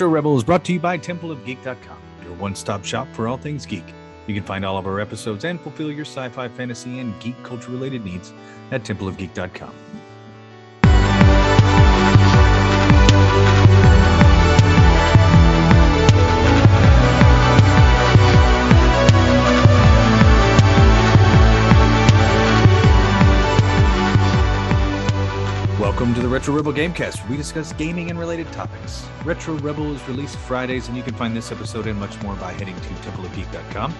[0.00, 3.66] Retro Rebel is brought to you by TempleOfGeek.com, your one stop shop for all things
[3.66, 3.84] geek.
[4.26, 7.36] You can find all of our episodes and fulfill your sci fi, fantasy, and geek
[7.42, 8.32] culture related needs
[8.70, 9.74] at TempleOfGeek.com.
[26.00, 29.06] Welcome to the Retro Rebel Gamecast, where we discuss gaming and related topics.
[29.22, 32.52] Retro Rebel is released Fridays, and you can find this episode and much more by
[32.54, 33.92] heading to templeofgeek.com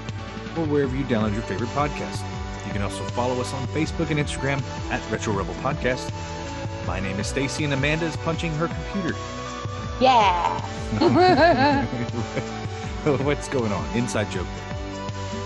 [0.56, 2.24] or wherever you download your favorite podcast.
[2.66, 6.10] You can also follow us on Facebook and Instagram at Retro Rebel Podcast.
[6.86, 9.14] My name is Stacy, and Amanda is punching her computer.
[10.00, 10.58] Yeah.
[13.24, 13.86] What's going on?
[13.94, 14.46] Inside joke.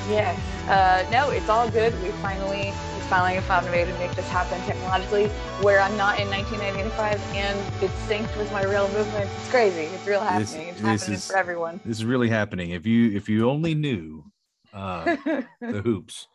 [0.09, 0.39] yes.
[0.69, 2.01] Uh, no, it's all good.
[2.01, 2.73] We finally,
[3.05, 5.27] finally found a way to make this happen technologically,
[5.63, 9.33] where I'm not in 1995 and it's synced with my real movements.
[9.41, 9.83] It's crazy.
[9.83, 10.69] It's real This- happening.
[10.69, 11.81] it's this happening is- for everyone.
[11.85, 12.71] This is really happening.
[12.71, 14.25] If you if you only knew
[14.73, 15.05] uh,
[15.61, 16.27] the hoops,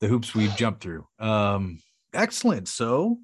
[0.00, 1.06] the hoops we've jumped through.
[1.18, 1.80] Um,
[2.14, 2.68] excellent.
[2.68, 3.18] So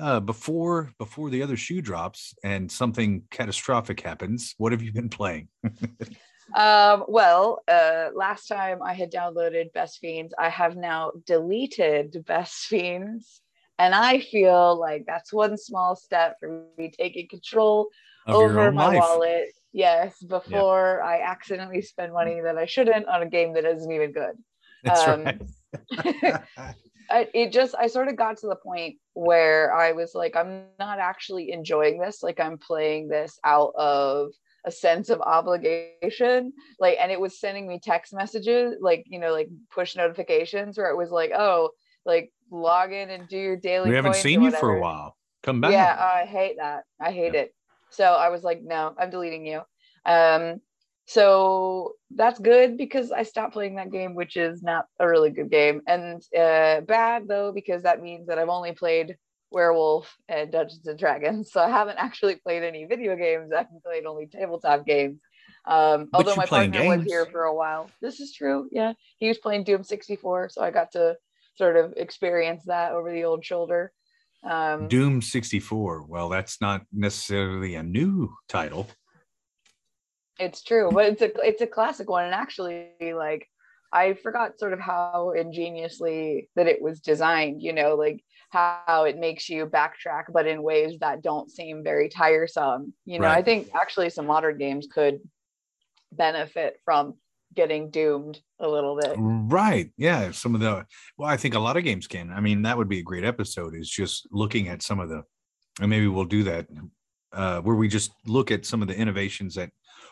[0.00, 5.08] uh, before before the other shoe drops and something catastrophic happens, what have you been
[5.08, 5.48] playing?
[6.54, 12.66] um, well, uh, last time I had downloaded Best Fiends, I have now deleted Best
[12.66, 13.40] Fiends.
[13.78, 17.88] And I feel like that's one small step for me taking control
[18.26, 18.98] Of over my life.
[18.98, 19.48] wallet.
[19.72, 24.12] Yes, before I accidentally spend money that I shouldn't on a game that isn't even
[24.12, 24.36] good.
[24.84, 26.42] That's um, right.
[27.10, 30.64] I, it just I sort of got to the point where I was like, I'm
[30.78, 32.22] not actually enjoying this.
[32.22, 34.32] Like I'm playing this out of
[34.64, 36.52] a sense of obligation.
[36.78, 40.90] Like, and it was sending me text messages, like you know, like push notifications, where
[40.90, 41.70] it was like, oh,
[42.04, 43.90] like log in and do your daily.
[43.90, 45.16] we haven't seen you for a while.
[45.42, 45.72] Come back.
[45.72, 46.84] Yeah, I hate that.
[47.00, 47.54] I hate it.
[47.90, 49.62] So I was like, no, I'm deleting you.
[50.06, 50.60] Um,
[51.04, 55.50] so that's good because I stopped playing that game, which is not a really good
[55.50, 59.16] game, and uh, bad though because that means that I've only played
[59.52, 61.52] Werewolf and Dungeons and Dragons.
[61.52, 63.52] So I haven't actually played any video games.
[63.52, 65.20] I've played only tabletop games.
[65.64, 67.88] Um, although my partner was here for a while.
[68.00, 68.68] This is true.
[68.72, 71.16] Yeah, he was playing Doom 64, so I got to
[71.56, 73.92] sort of experience that over the old shoulder.
[74.42, 76.06] Um, Doom 64.
[76.08, 78.88] Well, that's not necessarily a new title.
[80.40, 83.46] It's true, but it's a it's a classic one, and actually, like
[83.92, 87.62] I forgot sort of how ingeniously that it was designed.
[87.62, 92.10] You know, like how it makes you backtrack, but in ways that don't seem very
[92.10, 92.92] tiresome.
[93.06, 95.20] You know, I think actually some modern games could
[96.12, 97.14] benefit from
[97.54, 99.14] getting doomed a little bit.
[99.18, 99.90] Right.
[99.96, 100.30] Yeah.
[100.32, 100.84] Some of the,
[101.16, 102.30] well, I think a lot of games can.
[102.30, 105.22] I mean, that would be a great episode is just looking at some of the,
[105.80, 106.66] and maybe we'll do that
[107.32, 109.70] uh, where we just look at some of the innovations that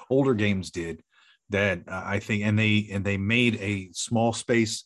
[0.09, 1.03] older games did
[1.51, 4.85] that uh, I think, and they, and they made a small space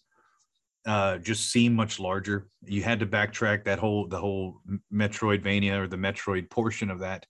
[0.87, 2.49] uh, just seem much larger.
[2.65, 4.61] You had to backtrack that whole, the whole
[4.93, 7.27] Metroidvania or the Metroid portion of that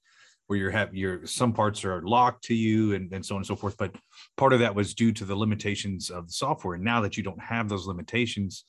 [0.46, 3.46] where you're have your some parts are locked to you and, and so on and
[3.46, 3.76] so forth.
[3.76, 3.94] But
[4.36, 6.74] part of that was due to the limitations of the software.
[6.74, 8.64] And now that you don't have those limitations,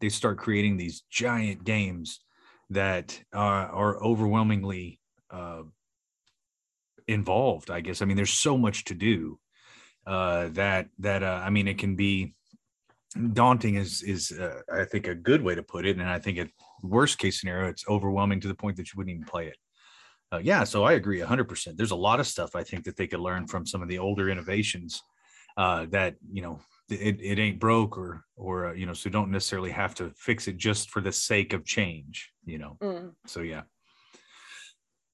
[0.00, 2.20] they start creating these giant games
[2.70, 5.62] that are, are overwhelmingly uh,
[7.08, 7.70] involved.
[7.70, 8.02] I guess.
[8.02, 9.38] I mean, there's so much to do
[10.06, 12.35] uh, that that uh, I mean, it can be
[13.32, 13.76] daunting.
[13.76, 16.48] Is is uh, I think a good way to put it, and I think at
[16.82, 19.56] worst case scenario, it's overwhelming to the point that you wouldn't even play it.
[20.32, 21.76] Uh, yeah, so I agree 100%.
[21.76, 23.98] There's a lot of stuff I think that they could learn from some of the
[23.98, 25.02] older innovations
[25.56, 26.60] uh, that, you know,
[26.90, 30.48] it, it ain't broke or, or, uh, you know, so don't necessarily have to fix
[30.48, 32.76] it just for the sake of change, you know?
[32.82, 33.12] Mm.
[33.26, 33.62] So, yeah.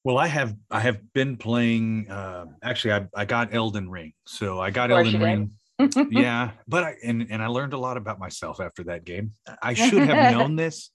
[0.02, 4.14] Well, I have, I have been playing, uh, actually, I, I got Elden Ring.
[4.26, 5.46] So I got Elden Ring.
[5.46, 5.54] did.
[6.10, 6.52] Yeah.
[6.66, 9.32] But I, and, and I learned a lot about myself after that game.
[9.62, 10.90] I should have known this,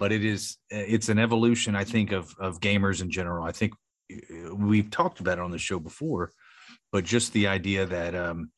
[0.00, 3.74] but it is it's an evolution i think of of gamers in general i think
[4.52, 6.32] we've talked about it on the show before
[6.90, 8.50] but just the idea that um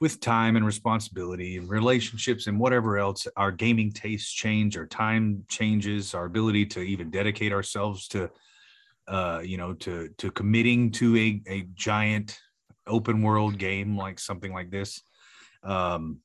[0.00, 5.44] with time and responsibility and relationships and whatever else our gaming tastes change our time
[5.48, 8.30] changes our ability to even dedicate ourselves to
[9.08, 12.38] uh you know to to committing to a, a giant
[12.86, 15.02] open world game like something like this
[15.62, 16.18] um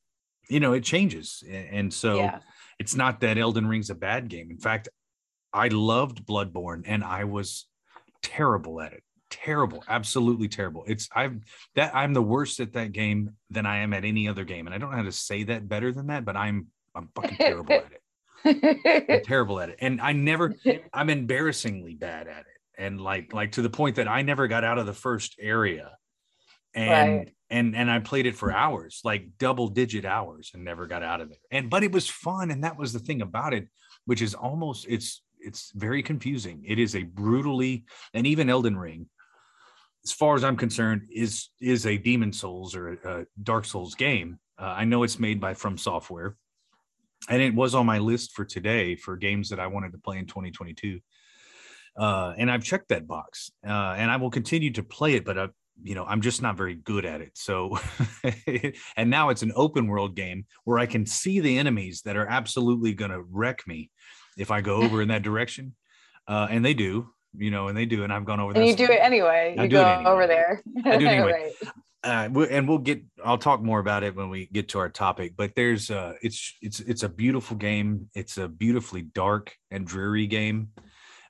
[0.50, 2.39] you know it changes and so yeah.
[2.80, 4.50] it's not that Elden Ring's a bad game.
[4.50, 4.89] In fact,
[5.54, 7.68] I loved Bloodborne and I was
[8.21, 9.04] terrible at it.
[9.30, 10.86] Terrible, absolutely terrible.
[10.88, 11.42] It's I'm
[11.75, 14.68] that I'm the worst at that game than I am at any other game.
[14.68, 17.38] And I don't know how to say that better than that, but I'm I'm fucking
[17.38, 19.12] terrible at it.
[19.12, 19.77] I'm terrible at it.
[19.80, 20.56] And I never
[20.94, 22.45] I'm embarrassingly bad at it.
[22.77, 25.92] And like like to the point that I never got out of the first area
[26.77, 27.33] and Right.
[27.50, 31.21] and and I played it for hours, like double digit hours, and never got out
[31.21, 31.39] of it.
[31.51, 33.68] And but it was fun, and that was the thing about it,
[34.06, 36.63] which is almost it's it's very confusing.
[36.65, 39.07] It is a brutally and even Elden Ring,
[40.03, 44.39] as far as I'm concerned, is is a Demon Souls or a, Dark Souls game.
[44.59, 46.38] Uh, I know it's made by From Software,
[47.30, 50.18] and it was on my list for today for games that I wanted to play
[50.18, 51.00] in 2022.
[51.95, 55.38] Uh, and I've checked that box, uh, and I will continue to play it, but
[55.38, 55.47] uh,
[55.83, 57.31] you know I'm just not very good at it.
[57.35, 57.77] So,
[58.97, 62.27] and now it's an open world game where I can see the enemies that are
[62.27, 63.91] absolutely going to wreck me
[64.38, 65.75] if I go over in that direction,
[66.27, 68.53] uh, and they do, you know, and they do, and I've gone over.
[68.53, 69.56] And you do it anyway.
[69.57, 70.09] I You go anyway.
[70.09, 70.62] over there.
[70.85, 71.51] I do it anyway.
[72.03, 72.25] Right.
[72.27, 74.88] uh, we- and we'll get i'll talk more about it when we get to our
[74.88, 79.88] topic but there's uh it's it's it's a beautiful game it's a beautifully dark and
[79.88, 80.69] dreary game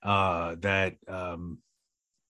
[0.03, 1.57] uh that um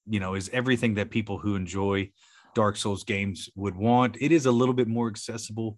[0.08, 2.10] you know is everything that people who enjoy
[2.56, 5.78] dark souls games would want it is a little bit more accessible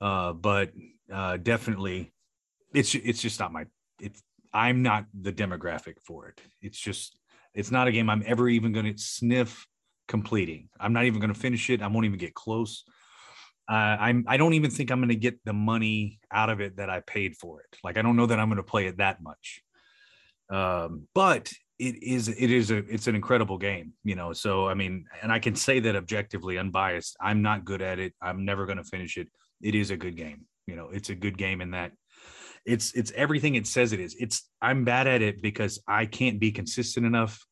[0.00, 0.70] uh but
[1.12, 2.12] uh definitely
[2.74, 3.64] it's it's just not my
[4.00, 4.22] it's
[4.54, 7.18] i'm not the demographic for it it's just
[7.54, 9.66] it's not a game i'm ever even going to sniff
[10.10, 10.68] completing.
[10.78, 11.80] I'm not even going to finish it.
[11.80, 12.84] I won't even get close.
[13.70, 14.24] Uh, I'm.
[14.26, 17.00] I don't even think I'm going to get the money out of it that I
[17.00, 17.78] paid for it.
[17.84, 19.62] Like I don't know that I'm going to play it that much.
[20.50, 22.28] Um, but it is.
[22.28, 22.76] It is a.
[22.76, 23.94] It's an incredible game.
[24.04, 24.32] You know.
[24.32, 27.16] So I mean, and I can say that objectively, unbiased.
[27.20, 28.14] I'm not good at it.
[28.20, 29.28] I'm never going to finish it.
[29.62, 30.46] It is a good game.
[30.66, 31.92] You know, it's a good game in that
[32.64, 34.14] it's it's everything it says it is.
[34.18, 37.44] It's I'm bad at it because I can't be consistent enough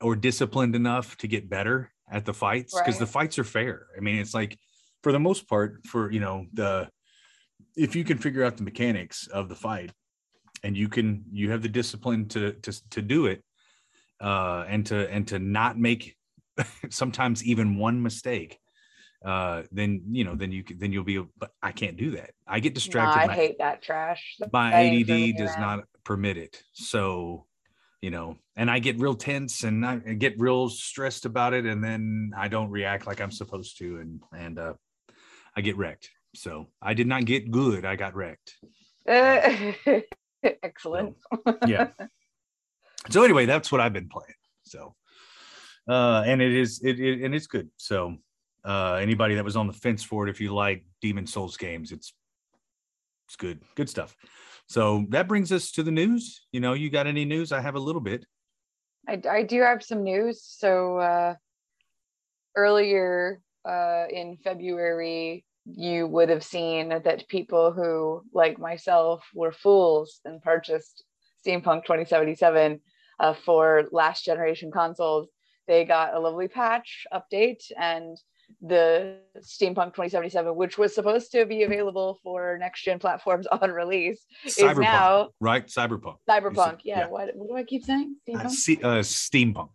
[0.00, 3.86] or disciplined enough to get better at the fights because the fights are fair.
[3.96, 4.58] I mean, it's like
[5.02, 6.88] for the most part, for you know, the
[7.76, 9.92] if you can figure out the mechanics of the fight
[10.64, 13.44] and you can you have the discipline to to to do it
[14.20, 16.16] uh and to and to not make
[16.90, 18.58] sometimes even one mistake
[19.24, 22.30] uh then you know then you can then you'll be but i can't do that
[22.48, 24.36] i get distracted I my- hate that trash.
[24.52, 26.62] my That ain't for me, ADD does not permit it.
[26.72, 27.46] So,
[28.00, 31.82] you know, and I get real tense and I get real stressed about it, and
[31.82, 34.74] then I don't react like I'm supposed to, and and uh,
[35.56, 36.10] I get wrecked.
[36.34, 37.84] So I did not get good.
[37.84, 38.56] I got wrecked.
[40.62, 41.16] Excellent.
[41.66, 41.88] Yeah.
[43.10, 44.34] so anyway, that's what I've been playing.
[44.64, 44.94] So,
[45.88, 47.68] uh, and it is it, it and it's good.
[47.76, 48.16] So,
[48.64, 51.92] uh, anybody that was on the fence for it, if you like Demon Souls games,
[51.92, 52.12] it's
[53.26, 54.16] it's good, good stuff.
[54.68, 56.46] So that brings us to the news.
[56.52, 57.52] You know, you got any news?
[57.52, 58.24] I have a little bit.
[59.08, 60.42] I, I do have some news.
[60.42, 61.34] So uh,
[62.56, 70.20] earlier uh, in February, you would have seen that people who, like myself, were fools
[70.24, 71.04] and purchased
[71.46, 72.80] Steampunk 2077
[73.20, 75.28] uh, for last generation consoles.
[75.66, 78.18] They got a lovely patch update and
[78.60, 84.24] the Steampunk 2077, which was supposed to be available for next gen platforms on release,
[84.44, 85.66] is now right?
[85.66, 86.16] Cyberpunk.
[86.28, 86.80] Cyberpunk.
[86.84, 87.06] Yeah, yeah.
[87.08, 88.16] What, what do I keep saying?
[88.32, 88.84] Uh, Steampunk?
[88.84, 89.70] uh, steampunk.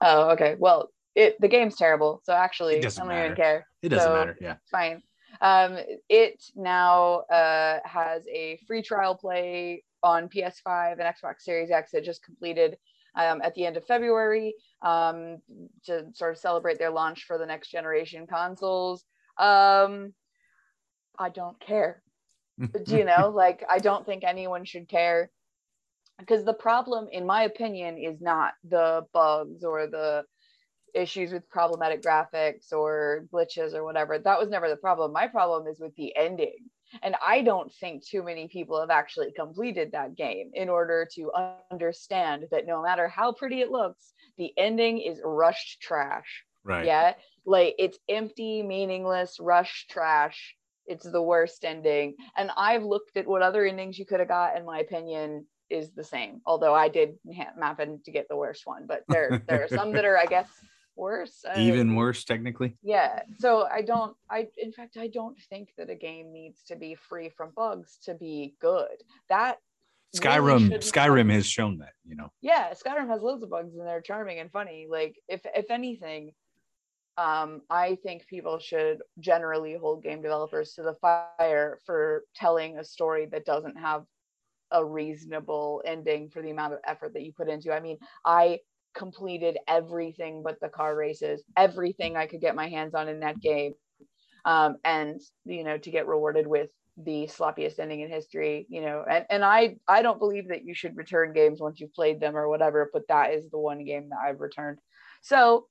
[0.00, 0.56] Oh, okay.
[0.58, 3.34] Well, it the game's terrible, so actually, I don't even matter.
[3.34, 3.66] care.
[3.82, 4.36] It doesn't So- matter.
[4.40, 4.56] Yeah.
[4.70, 5.02] Fine.
[5.40, 11.94] Um, it now uh, has a free trial play on PS5 and Xbox Series X.
[11.94, 12.76] It just completed
[13.14, 15.38] um, at the end of February um,
[15.84, 19.04] to sort of celebrate their launch for the next generation consoles.
[19.38, 20.12] Um,
[21.18, 22.02] I don't care.
[22.58, 25.30] Do you know like i don't think anyone should care
[26.18, 30.24] because the problem in my opinion is not the bugs or the
[30.94, 35.12] issues with problematic graphics or glitches or whatever that was never the problem.
[35.12, 36.70] My problem is with the ending.
[37.02, 41.30] And i don't think too many people have actually completed that game in order to
[41.70, 46.44] understand that no matter how pretty it looks the ending is rushed trash.
[46.64, 46.86] Right.
[46.86, 47.14] yeah?
[47.44, 50.54] Like it's empty meaningless rush trash.
[50.86, 52.14] It's the worst ending.
[52.36, 55.90] And i've looked at what other endings you could have got and my opinion is
[55.92, 59.62] the same although i did ha- happen to get the worst one but there there
[59.62, 60.48] are some that are i guess
[60.98, 62.76] worse uh, Even worse, technically.
[62.82, 66.76] yeah so i don't i in fact i don't think that a game needs to
[66.76, 69.58] be free from bugs to be good that
[70.16, 70.60] Skyrim.
[70.62, 71.92] shouldn't Skyrim has shown that.
[72.04, 72.32] You know.
[72.40, 76.32] yeah skyrim has loads of bugs and they're charming and funny like if if anything
[77.18, 82.84] um i think people should generally hold game developers to the fire for telling a
[82.84, 84.04] story that doesn't have
[84.70, 88.58] a reasonable ending for the amount of effort that you put into i mean i
[88.98, 93.40] completed everything but the car races everything i could get my hands on in that
[93.40, 93.72] game
[94.44, 96.70] um and you know to get rewarded with
[97.04, 100.74] the sloppiest ending in history you know and, and i i don't believe that you
[100.74, 104.08] should return games once you've played them or whatever but that is the one game
[104.08, 104.78] that i've returned
[105.22, 105.66] so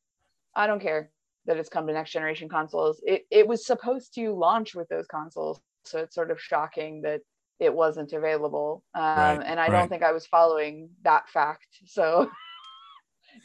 [0.55, 1.11] i don't care
[1.47, 3.01] that it's come to next generation consoles.
[3.05, 7.21] It it was supposed to launch with those consoles, so it's sort of shocking that
[7.59, 8.83] it wasn't available.
[8.93, 9.71] Um, right, and I right.
[9.71, 11.67] don't think I was following that fact.
[11.85, 12.29] So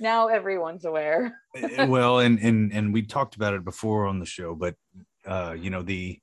[0.01, 1.39] now everyone's aware.
[1.55, 4.75] Eh, eh, well, and and and we talked about it before on the show, but
[5.27, 6.19] uh, you know the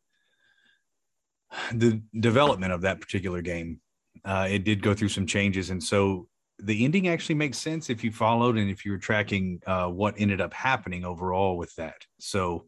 [1.73, 3.79] the development of that particular game,
[4.25, 6.27] uh, it did go through some changes, and so
[6.61, 10.15] the ending actually makes sense if you followed and if you were tracking uh, what
[10.17, 11.95] ended up happening overall with that.
[12.19, 12.65] So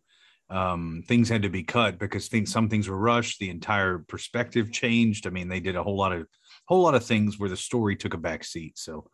[0.49, 3.39] um, things had to be cut because things some things were rushed.
[3.39, 5.27] The entire perspective changed.
[5.27, 6.27] I mean, they did a whole lot of
[6.67, 8.77] whole lot of things where the story took a back seat.
[8.77, 9.09] So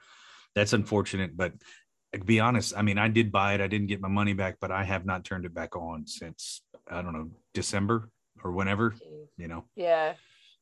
[0.57, 1.37] that's unfortunate.
[1.37, 1.53] But
[2.13, 3.61] to be honest, I mean, I did buy it.
[3.61, 6.61] I didn't get my money back, but I have not turned it back on since
[6.89, 8.09] I don't know December
[8.43, 8.95] or whenever.
[9.37, 9.65] You know.
[9.75, 10.13] Yeah.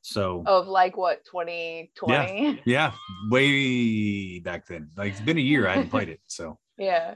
[0.02, 2.46] So of like what 2020?
[2.46, 2.92] Yeah, yeah,
[3.32, 4.90] way back then.
[4.96, 6.20] Like it's been a year I hadn't played it.
[6.28, 7.16] So yeah,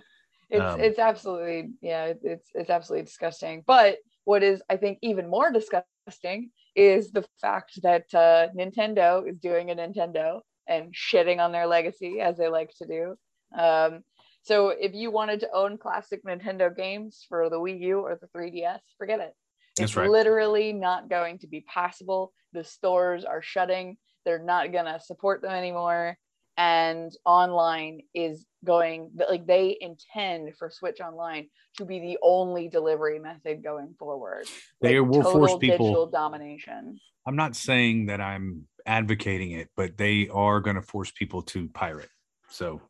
[0.49, 3.63] it's um, it's absolutely yeah, it's it's absolutely disgusting.
[3.67, 9.37] But what is I think even more disgusting is the fact that uh, Nintendo is
[9.37, 10.39] doing a Nintendo
[10.69, 13.15] and shitting on their legacy as they like to do.
[13.57, 14.03] Um,
[14.43, 18.27] so if you wanted to own classic Nintendo games for the Wii U or the
[18.27, 19.33] 3DS, forget it.
[19.79, 20.09] It's right.
[20.09, 22.31] literally not going to be possible.
[22.53, 23.97] The stores are shutting.
[24.25, 26.17] They're not going to support them anymore.
[26.57, 31.47] And online is going, like, they intend for Switch Online
[31.77, 34.45] to be the only delivery method going forward.
[34.81, 35.87] They like, will force people.
[35.87, 36.99] Digital domination.
[37.25, 41.69] I'm not saying that I'm advocating it, but they are going to force people to
[41.69, 42.09] pirate.
[42.49, 42.81] So,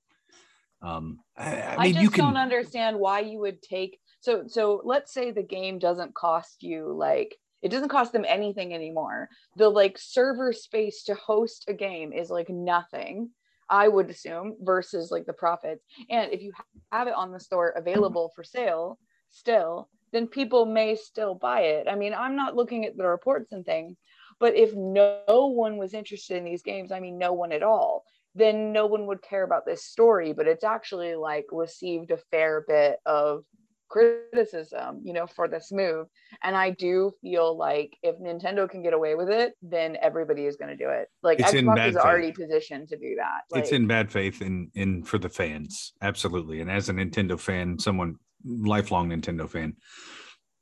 [0.81, 2.23] um, I, I, I mean, just you can...
[2.23, 6.93] don't understand why you would take so so let's say the game doesn't cost you
[6.93, 9.27] like it doesn't cost them anything anymore.
[9.57, 13.31] The like server space to host a game is like nothing
[13.69, 15.83] i would assume versus like the profits.
[16.09, 16.53] And if you
[16.91, 18.97] have it on the store available for sale
[19.29, 21.87] still then people may still buy it.
[21.89, 23.97] I mean i'm not looking at the reports and things
[24.39, 28.03] but if no one was interested in these games i mean no one at all
[28.35, 32.63] then no one would care about this story but it's actually like received a fair
[32.67, 33.43] bit of
[33.89, 36.07] criticism, you know, for this move.
[36.43, 40.55] And I do feel like if Nintendo can get away with it, then everybody is
[40.55, 41.09] going to do it.
[41.21, 42.03] Like it's Xbox is faith.
[42.03, 43.41] already positioned to do that.
[43.51, 46.61] Like, it's in bad faith in in for the fans, absolutely.
[46.61, 48.15] And as a Nintendo fan, someone
[48.45, 49.75] lifelong Nintendo fan,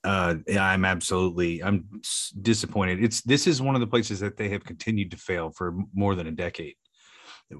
[0.08, 2.02] uh, yeah, I'm absolutely I'm
[2.42, 3.04] disappointed.
[3.04, 6.16] It's this is one of the places that they have continued to fail for more
[6.16, 6.76] than a decade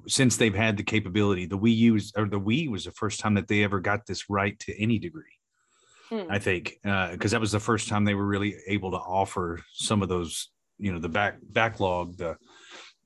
[0.08, 1.46] since they've had the capability.
[1.46, 4.06] The Wii U was, or the Wii was the first time that they ever got
[4.06, 5.38] this right to any degree
[6.10, 6.24] hmm.
[6.30, 9.62] I think, because uh, that was the first time they were really able to offer
[9.74, 12.38] some of those, you know, the back backlog, the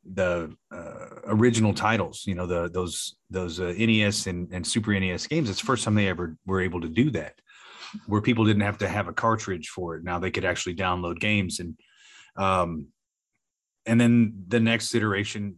[0.04, 5.28] the uh, original titles, you know, the those those uh, NES and, and Super NES
[5.28, 5.50] games.
[5.50, 7.36] It's the first time they ever were able to do that,
[8.08, 10.04] where people didn't have to have a cartridge for it.
[10.04, 11.78] Now they could actually download games and
[12.36, 12.88] um,
[13.86, 15.58] and then the next iteration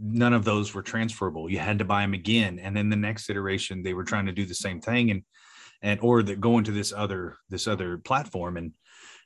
[0.00, 3.28] none of those were transferable you had to buy them again and then the next
[3.28, 5.22] iteration they were trying to do the same thing and
[5.82, 8.72] and or that go into this other this other platform and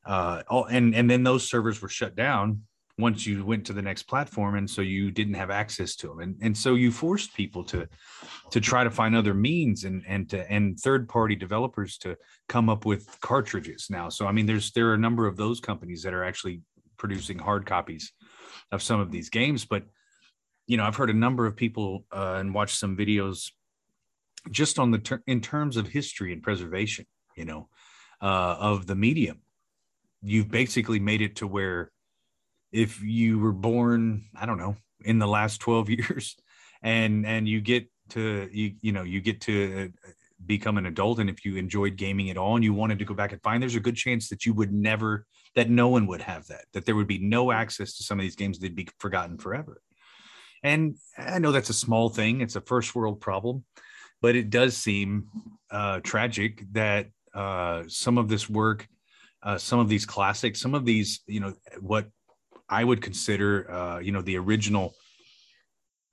[0.05, 2.63] uh all, and and then those servers were shut down
[2.99, 6.21] once you went to the next platform and so you didn't have access to them
[6.21, 7.89] and, and so you forced people to
[8.51, 12.17] to try to find other means and and to and third party developers to
[12.49, 14.09] come up with cartridges now.
[14.09, 16.63] So i mean there's there are a number of those companies that are actually
[16.97, 18.13] producing hard copies
[18.73, 19.65] of some of these games.
[19.65, 19.85] But
[20.67, 23.51] you know i've heard a number of people uh, and watched some videos
[24.51, 27.69] just on the ter- in terms of history and preservation, you know,
[28.21, 29.41] uh, of the medium,
[30.23, 31.93] you've basically made it to where
[32.73, 36.37] if you were born, I don't know, in the last 12 years
[36.83, 40.11] and and you get to you you know you get to uh,
[40.47, 43.15] become an adult and if you enjoyed gaming at all and you wanted to go
[43.15, 46.23] back and find there's a good chance that you would never that no one would
[46.23, 48.89] have that that there would be no access to some of these games they'd be
[49.01, 49.83] forgotten forever.
[50.63, 53.65] And i know that's a small thing it's a first world problem
[54.21, 55.29] but it does seem
[55.71, 58.89] uh, tragic that uh, some of this work,
[59.43, 62.09] uh, some of these classics, some of these, you know, what
[62.69, 64.95] I would consider, uh, you know, the original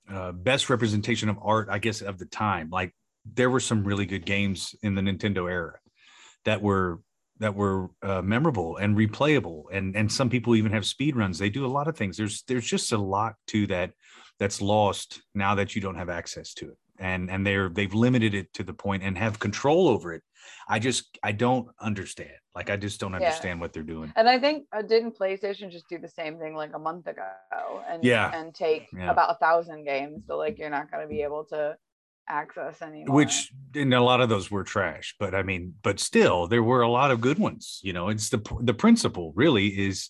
[0.09, 2.69] uh, best representation of art, I guess, of the time.
[2.69, 2.93] Like
[3.25, 5.79] there were some really good games in the Nintendo era
[6.45, 7.01] that were
[7.39, 11.37] that were uh, memorable and replayable, and and some people even have speed runs.
[11.37, 12.17] They do a lot of things.
[12.17, 13.91] There's there's just a lot to that
[14.39, 18.33] that's lost now that you don't have access to it and and they're they've limited
[18.33, 20.23] it to the point and have control over it.
[20.67, 22.31] I just i don't understand.
[22.53, 23.61] Like i just don't understand yeah.
[23.61, 24.13] what they're doing.
[24.15, 27.29] And i think uh, didn't playstation just do the same thing like a month ago
[27.89, 28.31] and yeah.
[28.33, 29.11] and take yeah.
[29.11, 30.23] about a thousand games?
[30.27, 31.77] So like you're not going to be able to
[32.27, 33.15] access anymore.
[33.15, 36.81] which and a lot of those were trash but i mean but still there were
[36.81, 38.09] a lot of good ones you know?
[38.09, 40.09] It's the the principle really is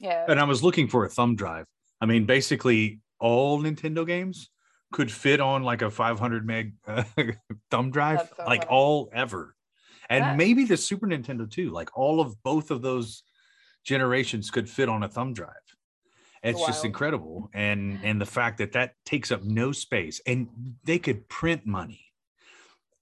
[0.00, 1.66] yeah, and i was looking for a thumb drive.
[2.00, 4.50] I mean basically all nintendo games
[4.92, 7.04] could fit on like a 500 meg uh,
[7.70, 9.54] thumb drive so like all ever.
[10.08, 13.22] And That- maybe the super nintendo too like all of both of those
[13.84, 15.52] generations could fit on a thumb drive.
[16.42, 17.50] It's just incredible.
[17.52, 20.48] And and the fact that that takes up no space and
[20.84, 22.07] they could print money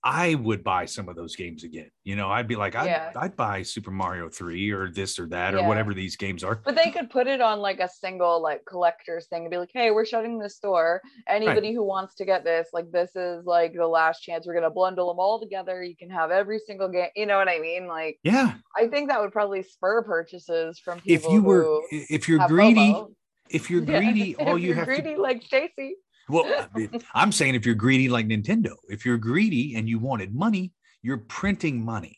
[0.08, 3.10] i would buy some of those games again you know i'd be like i'd, Yeah.
[3.16, 5.60] I'd buy super mario 3 or this or that Yeah.
[5.64, 8.64] or whatever these games are But they could put it on like a single like
[8.66, 11.00] collector's thing and be like, hey, we're shutting the store.
[11.28, 14.46] Anybody who wants to get this, like this is like the last chance.
[14.46, 15.82] We're gonna bundle them all together.
[15.82, 17.08] You can have every single game.
[17.16, 17.86] You know what I mean?
[17.88, 22.28] Like yeah I think that would probably spur purchases from people if you were if
[22.28, 23.12] you're greedy FOMO.
[23.50, 23.98] if you're Yeah.
[24.00, 25.96] greedy all If you you're have greedy to like Stacy.
[26.28, 29.98] Well I mean, i'm saying if you're greedy like nintendo if you're greedy and you
[29.98, 32.16] wanted money you're printing money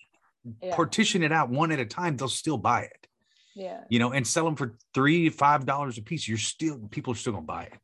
[0.62, 0.74] Yeah.
[0.74, 3.06] partition it out one at a time they'll still buy it
[3.54, 3.80] yeah.
[3.88, 6.28] you know, and sell them for three, five dollars a piece.
[6.28, 7.78] You're still people are still gonna buy it.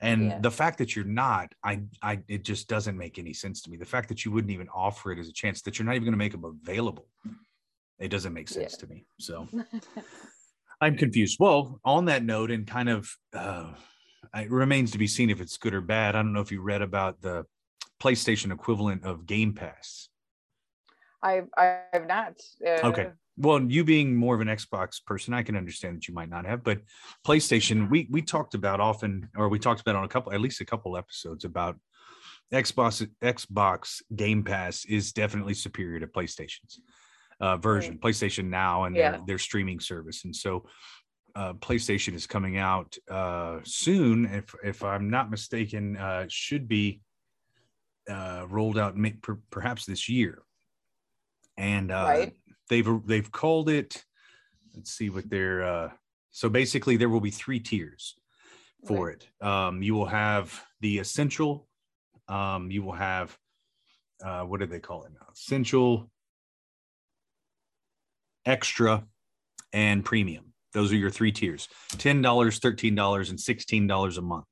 [0.00, 0.38] And Yeah.
[0.40, 3.76] the fact that you're not, I, I, it just doesn't make any sense to me.
[3.76, 6.06] The fact that you wouldn't even offer it as a chance, that you're not even
[6.06, 7.06] gonna make them available,
[7.98, 8.86] it doesn't make sense Yeah.
[8.86, 9.04] to me.
[9.18, 9.46] So
[10.80, 11.36] I'm confused.
[11.38, 13.74] Well, on that note, and kind of, uh,
[14.34, 16.14] it remains to be seen if it's good or bad.
[16.14, 17.46] I don't know if you read about the
[18.00, 20.08] PlayStation equivalent of Game Pass.
[21.22, 22.34] I've I've not.
[22.66, 23.08] Uh, Okay.
[23.36, 26.44] well you being more of an xbox person i can understand that you might not
[26.44, 26.80] have but
[27.26, 30.60] playstation we we talked about often or we talked about on a couple at least
[30.60, 31.78] a couple episodes about
[32.52, 36.80] xbox xbox game pass is definitely superior to playstation's
[37.40, 39.12] uh, version playstation now and Yeah.
[39.12, 40.66] their, their streaming service and so
[41.34, 47.00] uh, playstation is coming out uh, soon if if i'm not mistaken uh, should be
[48.08, 50.42] uh, rolled out may- per- perhaps this year.
[51.56, 52.36] And uh, Right.
[52.68, 54.04] they've they've called it
[54.74, 55.90] let's see what they're uh
[56.30, 58.14] so basically there will be three tiers
[58.86, 59.28] for it.
[59.40, 61.68] Um you will have the essential
[62.28, 63.36] um you will have
[64.24, 65.26] uh what do they call it now?
[65.32, 66.10] Essential
[68.46, 69.04] extra
[69.72, 74.46] and premium those are your three tiers $10 $13 and $16 a month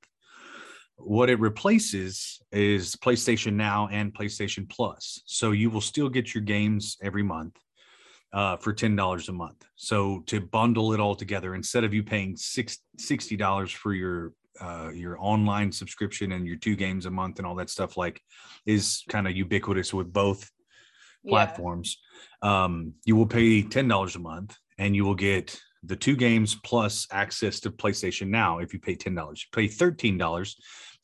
[0.98, 5.22] what it replaces is PlayStation Now and PlayStation Plus.
[5.26, 7.56] So you will still get your games every month
[8.32, 9.64] uh, for ten dollars a month.
[9.76, 14.32] So to bundle it all together, instead of you paying six, sixty dollars for your
[14.60, 18.20] uh, your online subscription and your two games a month and all that stuff, like
[18.66, 20.50] is kind of ubiquitous with both
[21.22, 21.30] Yeah.
[21.30, 21.98] platforms.
[22.42, 26.54] Um, you will pay ten dollars a month, and you will get the two games
[26.64, 28.58] plus access to PlayStation Now.
[28.58, 30.56] If you pay ten dollars, you pay thirteen dollars,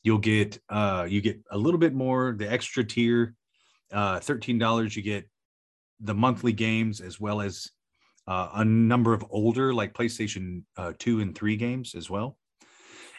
[0.03, 2.35] you'll get uh, you get a little bit more.
[2.37, 3.35] The extra tier,
[3.91, 5.27] uh, thirteen dollars, you get
[5.99, 7.67] the monthly games as well as
[8.27, 12.37] uh, a number of older like PlayStation uh, two and three games as well.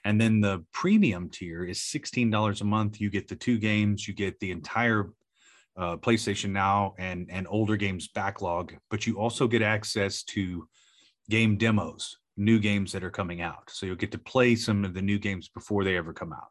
[0.04, 3.00] And then the premium tier is sixteen dollars a month.
[3.00, 5.10] You get the two games, you get the entire
[5.76, 10.68] uh, PlayStation Now and and older games backlog, but you also get access to
[11.28, 13.70] game demos, new games that are coming out.
[13.70, 16.50] So you'll get to play some of the new games before they ever come out,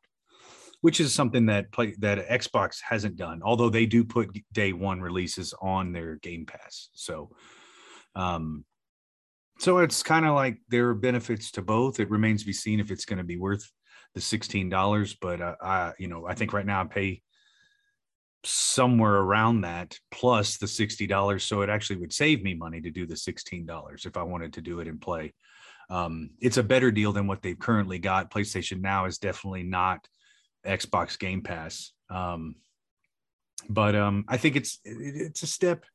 [0.82, 3.42] which is something that play that Xbox hasn't done.
[3.44, 7.32] Although they do put day one releases on their Game Pass, so
[8.16, 8.66] um,
[9.60, 12.00] so it's kind of like there are benefits to both.
[12.00, 13.70] It remains to be seen if it's going to be worth
[14.14, 17.22] the sixteen dollars, but uh, I you know I think right now I pay
[18.46, 23.06] somewhere around that plus the $60 so it actually would save me money to do
[23.06, 25.34] the $16 if i wanted to do it and play.
[25.90, 28.32] Um, it's a better deal than what they've currently got.
[28.32, 30.08] Playstation now is definitely not
[30.66, 31.92] xbox game pass.
[32.10, 32.56] Um,
[33.70, 35.86] but um, i think it's it, it's a step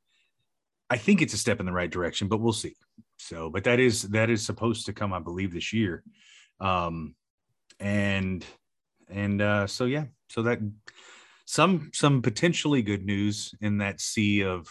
[0.88, 2.74] i think it's a step in the right direction but we'll see.
[3.18, 6.02] So but that is that is supposed to come i believe this year.
[6.60, 7.14] Um,
[7.78, 8.44] and
[9.08, 10.60] and uh, so yeah so that
[11.50, 14.68] some some potentially good news in that sea of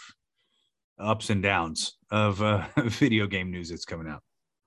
[0.98, 4.22] ups and downs of uh, video game news that's coming out.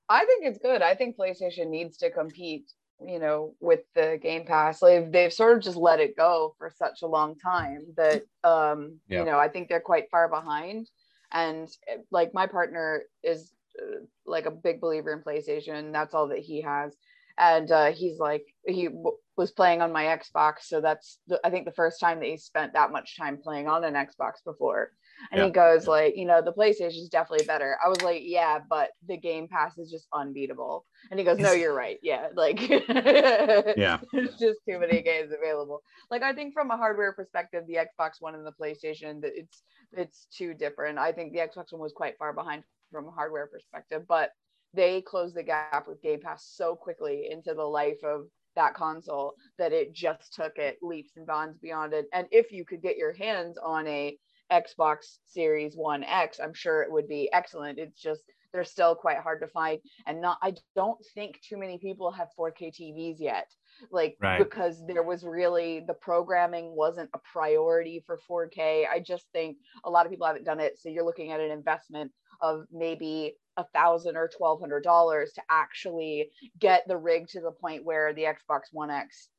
[0.10, 0.84] I think it's good.
[0.84, 2.72] I think PlayStation needs to compete,
[3.04, 4.80] you know, with the Game Pass.
[4.84, 9.00] Like they've sort of just let it go for such a long time that um,
[9.08, 9.20] Yeah.
[9.20, 10.88] you know, I think they're quite far behind.
[11.32, 11.68] And
[12.12, 15.92] like my partner is uh, like a big believer in PlayStation.
[15.92, 16.96] That's all that he has.
[17.40, 21.50] And uh, he's like he w- was playing on my Xbox, so that's the, I
[21.50, 24.92] think the first time that he spent that much time playing on an Xbox before.
[25.32, 25.46] And Yeah.
[25.46, 27.78] he goes like, you know, the PlayStation is definitely better.
[27.84, 30.86] I was like, yeah, but the Game Pass is just unbeatable.
[31.12, 32.00] And he goes, no, you're right.
[32.02, 34.00] Yeah, like Yeah.
[34.14, 35.82] there's just too many games available.
[36.10, 40.26] Like I think from a hardware perspective, the Xbox One and the PlayStation, it's it's
[40.36, 40.98] too different.
[40.98, 44.32] I think the Xbox One was quite far behind from a hardware perspective, but
[44.74, 49.36] they closed the gap with Game Pass so quickly into the life of that console
[49.58, 52.06] that it just took it leaps and bounds beyond it.
[52.14, 54.18] And if you could get your hands on a
[54.52, 57.80] Xbox Series One X, I'm sure it would be excellent.
[57.80, 60.38] It's just they're still quite hard to find, and not.
[60.44, 63.48] I don't think too many people have 4K TVs yet,
[63.90, 64.38] like Right.
[64.38, 68.86] because there was really the programming wasn't a priority for 4K.
[68.86, 71.50] I just think a lot of people haven't done it, so you're looking at an
[71.50, 72.12] investment
[72.42, 77.52] of maybe a thousand or twelve hundred dollars to actually get the rig to the
[77.52, 79.30] point where the Xbox One X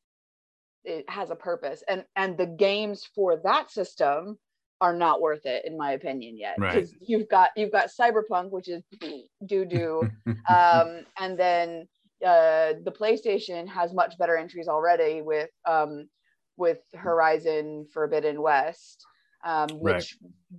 [0.85, 1.83] it has a purpose.
[1.89, 4.39] And and the games for that system
[4.81, 6.57] are not worth it in my opinion yet.
[6.59, 6.75] Right.
[6.75, 8.83] because you've got you've got cyberpunk which is
[9.47, 10.03] doo doo
[10.49, 11.89] um and then
[12.25, 16.09] uh the playstation has much better entries already with um
[16.57, 19.05] with horizon forbidden west
[19.45, 19.97] um Right.
[19.97, 20.19] which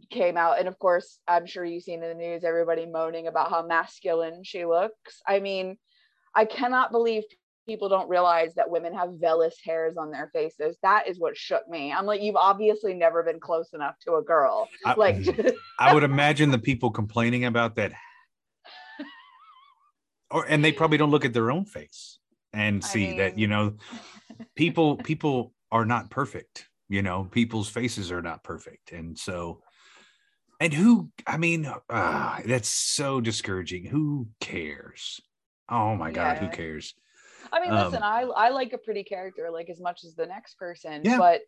[0.09, 0.59] came out.
[0.59, 4.43] And of course i'm sure you've seen in the news everybody moaning about how masculine
[4.43, 5.21] she looks.
[5.27, 5.77] I mean
[6.33, 7.23] i cannot believe
[7.65, 10.77] people don't realize that women have vellus hairs on their faces.
[10.83, 11.91] That is what shook me.
[11.91, 14.69] I'm like you've obviously never been close enough to a girl.
[14.85, 15.17] I, like
[15.79, 17.93] I would imagine the people complaining about that,
[20.29, 22.19] or and they probably don't look at their own face
[22.53, 23.75] and I see that you know
[24.55, 26.67] people people are not perfect.
[26.87, 29.61] You know, people's faces are not perfect, and so
[30.59, 33.85] and who I mean, uh, that's so discouraging.
[33.85, 35.19] Who cares?
[35.69, 36.93] Oh my god, who cares?
[37.55, 40.25] I mean, listen, Um, I I like a pretty character like as much as the
[40.25, 41.17] next person, Yeah.
[41.17, 41.41] but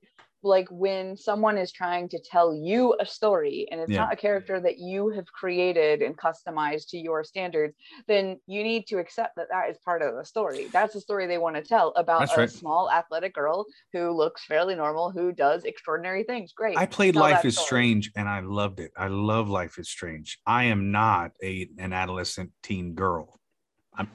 [0.43, 4.01] like when someone is trying to tell you a story and it's Yeah.
[4.03, 7.75] not a character that you have created and customized to your standards,
[8.07, 10.69] then you need to accept that that is part of the story.
[10.71, 12.49] That's the story they want to tell about That's a right.
[12.51, 16.53] small athletic girl who looks fairly normal, who does extraordinary things.
[16.53, 16.77] Great.
[16.77, 17.65] I played tell Life is story.
[17.65, 18.91] Strange and I loved it.
[18.95, 20.39] I love Life is Strange.
[20.45, 23.39] I am not a an adolescent teen girl.
[23.95, 24.09] I'm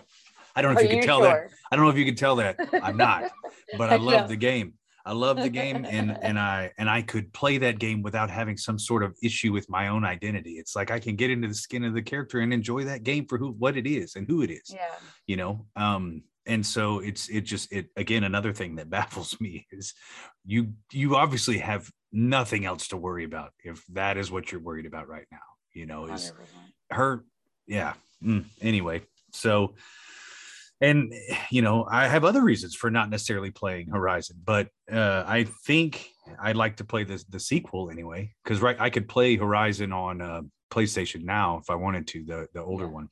[0.54, 1.50] I don't know Are if you you can tell that.
[1.70, 2.56] I don't know if you can tell that.
[2.82, 3.30] I'm not,
[3.78, 4.74] but I love the game.
[5.04, 8.56] I love the game and and I and I could play that game without having
[8.56, 10.52] some sort of issue with my own identity.
[10.52, 13.26] It's like I can get into the skin of the character and enjoy that game
[13.26, 14.94] for who what it is and who it is Yeah.
[15.26, 19.66] you know um and so it's it just it again another thing that baffles me
[19.72, 19.94] is
[20.44, 24.86] you you obviously have nothing else to worry about if that is what you're worried
[24.86, 25.38] about right now
[25.72, 26.32] you know is
[26.90, 26.96] 100%.
[26.96, 27.24] her
[27.66, 29.74] yeah Mm, anyway so
[30.82, 31.14] and
[31.50, 36.08] you know i have other reasons for not necessarily playing horizon but uh i think
[36.40, 40.20] i'd like to play this the sequel anyway because right i could play horizon on
[40.20, 42.90] uh playstation now if i wanted to the the older Yeah.
[42.98, 43.08] one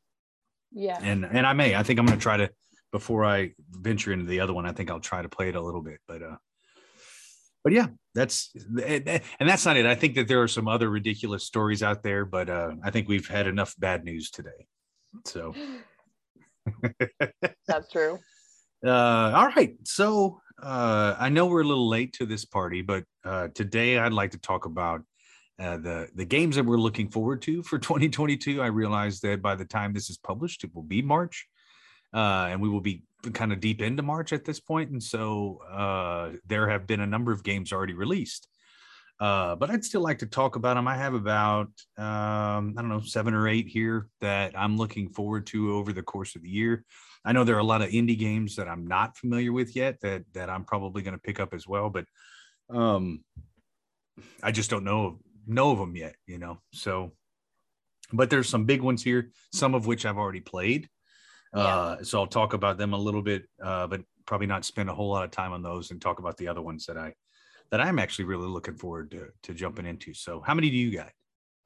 [0.73, 0.99] Yeah.
[1.03, 1.75] and and I may.
[1.75, 2.49] I think I'm going to try to
[2.93, 4.67] before I venture into the other one.
[4.67, 6.37] I think I'll try to play it a little bit, but uh,
[7.65, 8.51] but yeah, that's
[8.85, 9.85] and that's not it.
[9.87, 13.09] I think that there are some other ridiculous stories out there, but uh, I think
[13.09, 14.61] we've had enough bad news today.
[15.25, 15.55] So
[17.67, 18.19] That's true.
[18.87, 23.05] uh, all right, so uh, I know we're a little late to this party, but
[23.25, 25.03] uh, today I'd like to talk about.
[25.59, 29.55] Uh, the the games that we're looking forward to for 2022 i realize that by
[29.55, 31.47] the time this is published it will be march
[32.15, 33.03] uh, and we will be
[33.33, 34.91] kind of deep into March at this point.
[34.91, 38.49] and so uh, there have been a number of games already released.
[39.21, 40.89] Uh, but I'd still like to talk about them.
[40.89, 45.47] I have about um, I don't know seven or eight here that I'm looking forward
[45.49, 46.85] to over the course of the year.
[47.23, 50.01] I know there are a lot of indie games that I'm not familiar with yet
[50.01, 52.07] that that I'm probably going to pick up as well, but
[52.71, 53.23] um,
[54.43, 56.17] I just don't know know of them yet.
[56.27, 57.13] You know, so
[58.13, 60.89] but there's some big ones here, some of which I've already played.
[61.53, 64.95] Uh, so I'll talk about them a little bit, uh, but probably not spend a
[64.95, 67.13] whole lot of time on those and talk about the other ones that I
[67.71, 70.13] that I'm actually really looking forward to to jumping into.
[70.15, 71.13] So how many do you got?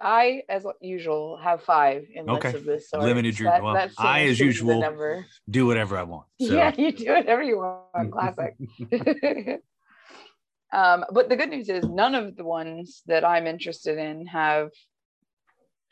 [0.00, 2.52] I, as usual, have five in Okay.
[2.52, 3.04] of this sort.
[3.04, 5.24] Limited your- That- well, that I, as to be the usual, number.
[5.48, 6.26] Do whatever I want.
[6.40, 6.54] So.
[6.54, 8.12] Yeah, you do whatever you want.
[8.12, 8.54] Classic.
[10.72, 14.70] um, but the good news is none of the ones that I'm interested in have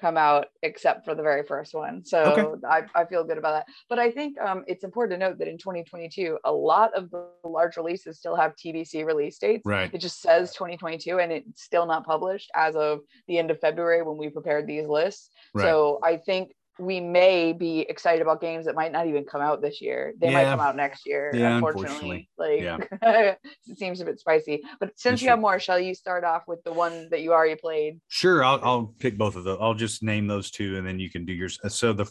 [0.03, 2.05] come out except for the very first one.
[2.05, 2.67] So Okay.
[2.69, 3.67] I, I feel good about that.
[3.89, 7.25] But I think um, it's important to note that in 2022, a lot of the
[7.45, 9.63] large releases still have TBC release dates.
[9.65, 9.91] Right.
[9.93, 14.03] It just says 2022 and it's still not published as of the end of February
[14.03, 15.31] when we prepared these lists.
[15.55, 15.63] Right.
[15.65, 19.61] So I think we may be excited about games that might not even come out
[19.61, 20.15] this year.
[20.19, 21.31] They might come out next year.
[21.35, 22.79] Yeah, unfortunately, like Yeah.
[23.67, 24.63] it seems a bit spicy.
[24.81, 27.57] But since you have more, shall you start off with the one that you already
[27.57, 28.01] played?
[28.09, 29.59] Sure, I'll, I'll pick both of those.
[29.61, 31.59] I'll just name those two, and then you can do yours.
[31.69, 32.11] So the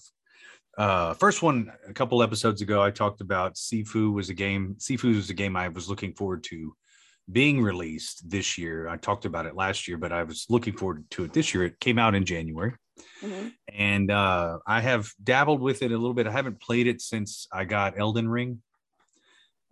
[0.77, 4.75] uh, first one, a couple episodes ago, I talked about Sifu was a game.
[4.79, 6.75] Sifu was a game I was looking forward to
[7.29, 8.87] being released this year.
[8.87, 11.63] I talked about it last year, but I was looking forward to it this year.
[11.65, 12.73] It came out in January,
[13.21, 13.53] Mhm.
[13.73, 16.27] and uh, I have dabbled with it a little bit.
[16.27, 18.61] I haven't played it since I got Elden Ring.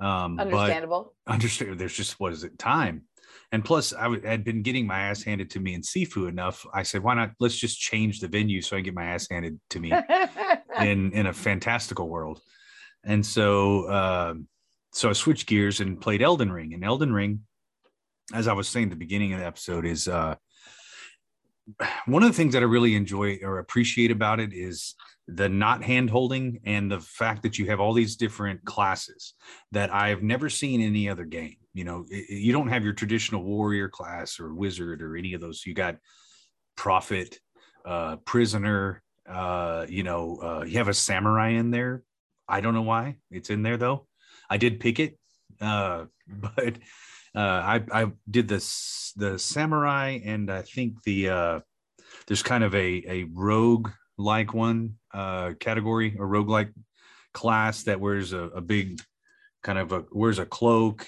[0.01, 1.13] Um, Understandable.
[1.27, 3.03] understand there's just what is it time
[3.51, 6.65] and plus I w- had been getting my ass handed to me in Sifu enough
[6.73, 9.27] i said why not let's just change the venue so i can get my ass
[9.29, 9.91] handed to me
[10.79, 12.39] in in a fantastical world
[13.03, 14.47] and so um
[14.93, 17.41] so i switched gears and played elden ring and elden ring
[18.34, 20.36] as i was saying at the beginning of the episode is uh
[22.06, 24.95] one of the things that i really enjoy or appreciate about it is
[25.36, 29.36] the not hand holding and the fact that you have all these different classes
[29.71, 31.56] that i've never seen in any other game.
[31.73, 35.63] You know you don't have your traditional warrior class or wizard or any of those.
[35.65, 35.97] You got
[36.75, 37.39] prophet
[37.86, 42.04] uh prisoner uh you know uh you have a samurai in there.
[42.47, 44.09] I don't know why it's in there though
[44.49, 45.17] i did pick it
[45.62, 46.75] uh but
[47.35, 51.59] uh i i did this the samurai and i think the uh
[52.27, 56.71] there's kind of a a rogue like one uh category a rogue like
[57.33, 59.01] class that wears a, a big
[59.63, 61.07] kind of a wears a cloak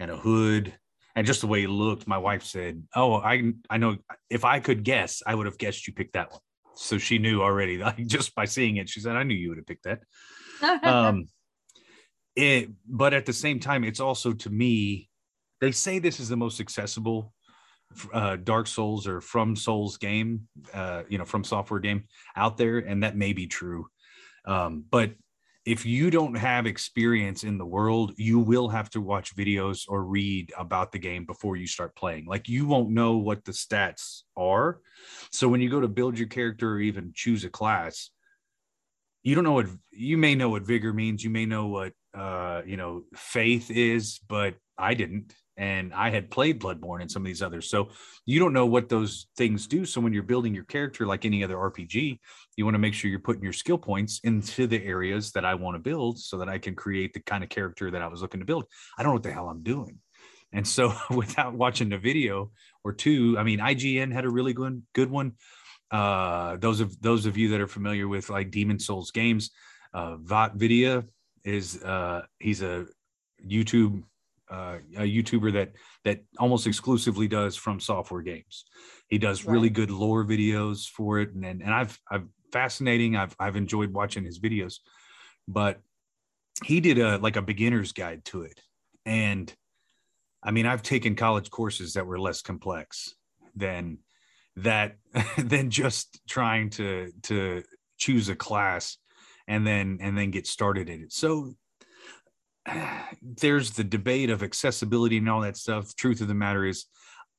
[0.00, 0.74] and a hood.
[1.14, 3.96] And just the way he looked my wife said oh i i know
[4.30, 6.40] if i could guess i would have guessed you picked that one.
[6.76, 9.58] So she knew already like just by seeing it she said i knew you would
[9.58, 10.00] have picked that.
[10.84, 11.26] Um
[12.38, 15.08] it but at the same time it's also to me
[15.60, 17.34] they say this is the most accessible
[18.12, 22.04] uh dark souls or from souls game uh you know from software game
[22.36, 23.86] out there and that may be true.
[24.44, 25.12] Um but
[25.64, 30.04] if you don't have experience in the world you will have to watch videos or
[30.04, 32.26] read about the game before you start playing.
[32.26, 34.78] Like you won't know what the stats are.
[35.32, 38.10] So when you go to build your character or even choose a class
[39.24, 42.62] you don't know what you may know what vigor means you may know what uh
[42.66, 45.34] you know faith is but i didn't.
[45.56, 47.68] And i had played bloodborne and some of these others.
[47.68, 47.90] So
[48.26, 49.84] you don't know what those things do.
[49.84, 52.18] So when you're building your character like any other rpg
[52.56, 55.54] you want to make sure you're putting your skill points into the areas that i
[55.54, 58.20] want to build so that i can create the kind of character that i was
[58.22, 58.64] looking to build.
[58.96, 59.98] I don't know what the hell i'm doing.
[60.52, 62.50] And so without watching the video
[62.84, 65.32] or two i mean ign had a really good good one.
[65.90, 69.50] Uh those of those of you that are familiar with like demon souls games
[69.94, 71.06] uh VaatiVidya
[71.44, 72.86] is uh he's a
[73.46, 74.02] youtube
[74.50, 75.72] uh a youtuber that
[76.04, 78.64] that almost exclusively does from software games.
[79.08, 81.34] He does really good lore videos for it.
[81.34, 83.16] And and, and i've i've fascinating.
[83.16, 84.76] I've i've enjoyed watching his videos.
[85.46, 85.80] But
[86.64, 88.60] he did a like a beginner's guide to it.
[89.04, 89.52] And
[90.42, 93.14] i mean i've taken college courses that were less complex
[93.56, 93.98] than
[94.56, 94.96] that
[95.38, 97.62] than just trying to to
[97.96, 98.98] choose a class
[99.48, 101.12] and then and then get started in it.
[101.12, 101.54] So
[103.22, 105.96] there's the debate of accessibility and all that stuff.
[105.96, 106.84] Truth of the matter is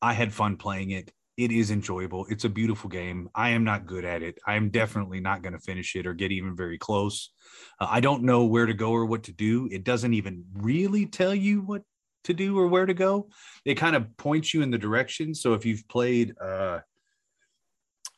[0.02, 1.12] i had fun playing it.
[1.38, 2.26] It is enjoyable.
[2.30, 3.30] It's a beautiful game.
[3.34, 4.40] I am not good at it.
[4.46, 7.32] I'm definitely not going to finish it or get even very close.
[7.80, 9.70] Uh, i don't know where to go or what to do.
[9.72, 11.84] It doesn't even really tell you what
[12.26, 13.30] to do or where to go.
[13.64, 15.34] It kind of points you in the direction.
[15.34, 16.80] So if you've played uh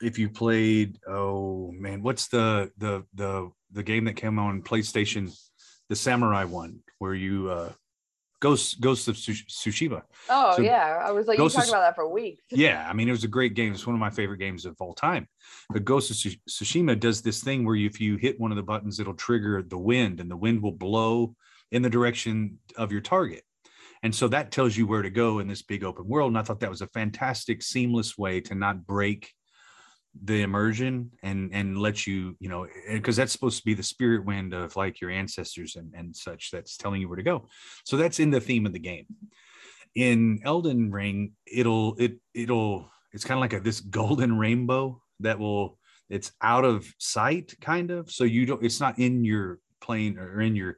[0.02, 5.32] if you played oh man what's the the the the game that came on playstation
[5.90, 7.72] the samurai one where you uh
[8.42, 11.96] ghost ghost of tsushima oh So yeah, I was like, you Ghost talked about that
[11.96, 12.44] for weeks.
[12.50, 13.72] yeah i mean it was a great game.
[13.72, 15.28] It's one of my favorite games of all time.
[15.70, 19.00] But ghost of tsushima does this thing where if you hit one of the buttons
[19.00, 21.36] it'll trigger the wind and the wind will blow
[21.72, 23.44] in the direction of your target.
[24.04, 26.32] And so that tells you where to go in this big open world.
[26.32, 29.32] And i thought that was a fantastic seamless way to not break
[30.24, 34.26] the immersion and and let you you know because that's supposed to be the spirit
[34.26, 37.48] wind of like your ancestors and and such that's telling you where to go.
[37.86, 39.06] So that's in the theme of the game.
[39.96, 45.40] In elden ring it'll it it'll it's kind of like a this golden rainbow that
[45.40, 45.78] will
[46.10, 48.12] it's out of sight kind of.
[48.12, 50.78] So you don't it's not in your plane or in your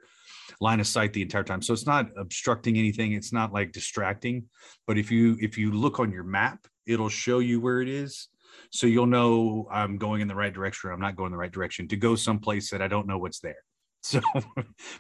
[0.62, 1.62] line of sight the entire time.
[1.64, 3.14] So it's not obstructing anything.
[3.14, 4.46] It's not like distracting.
[4.86, 8.28] But if you if you look on your map it'll show you where it is
[8.72, 11.52] so you'll know i'm going in the right direction or i'm not going the right
[11.52, 13.64] direction to go someplace that i don't know what's there
[14.04, 14.20] so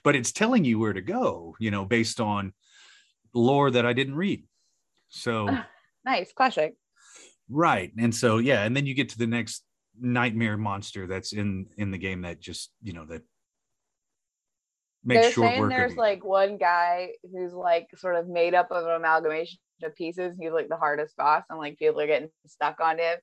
[0.03, 2.53] but it's telling you where to go you know based on
[3.33, 4.43] lore that i didn't read
[5.09, 5.49] so
[6.05, 6.75] Nice, classic.
[7.49, 7.91] Right.
[7.97, 8.63] And so, yeah.
[8.63, 9.63] And then you get to the next
[9.99, 13.21] nightmare monster that's in in the game that just you know that
[15.03, 18.85] makes They're short saying there's like one guy who's like sort of made up of
[18.85, 20.35] an amalgamation of pieces.
[20.39, 23.17] He's like the hardest boss, and like people are getting stuck on him.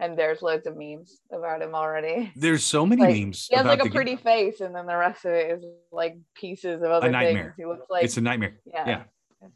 [0.00, 2.32] And there's loads of memes about him already.
[2.36, 3.46] There's so many like, memes.
[3.48, 6.82] He has like a pretty face, and then the rest of it is like pieces
[6.82, 7.44] of other nightmare.
[7.44, 7.54] things.
[7.58, 8.58] He looks like it's a nightmare.
[8.66, 8.88] yeah.
[8.88, 9.02] yeah.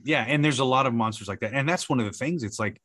[0.04, 2.42] Yeah, and there's a lot of monsters like that, and that's one of the things.
[2.42, 2.80] It's like,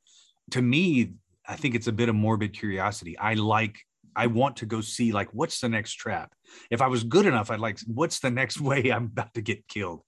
[0.51, 1.13] to me,
[1.47, 3.17] I think it's a bit of morbid curiosity.
[3.17, 3.77] I like,
[4.15, 6.33] I want to go see like, what's the next trap?
[6.69, 9.67] If I was good enough, I'd like, what's the next way I'm about to get
[9.67, 10.01] killed,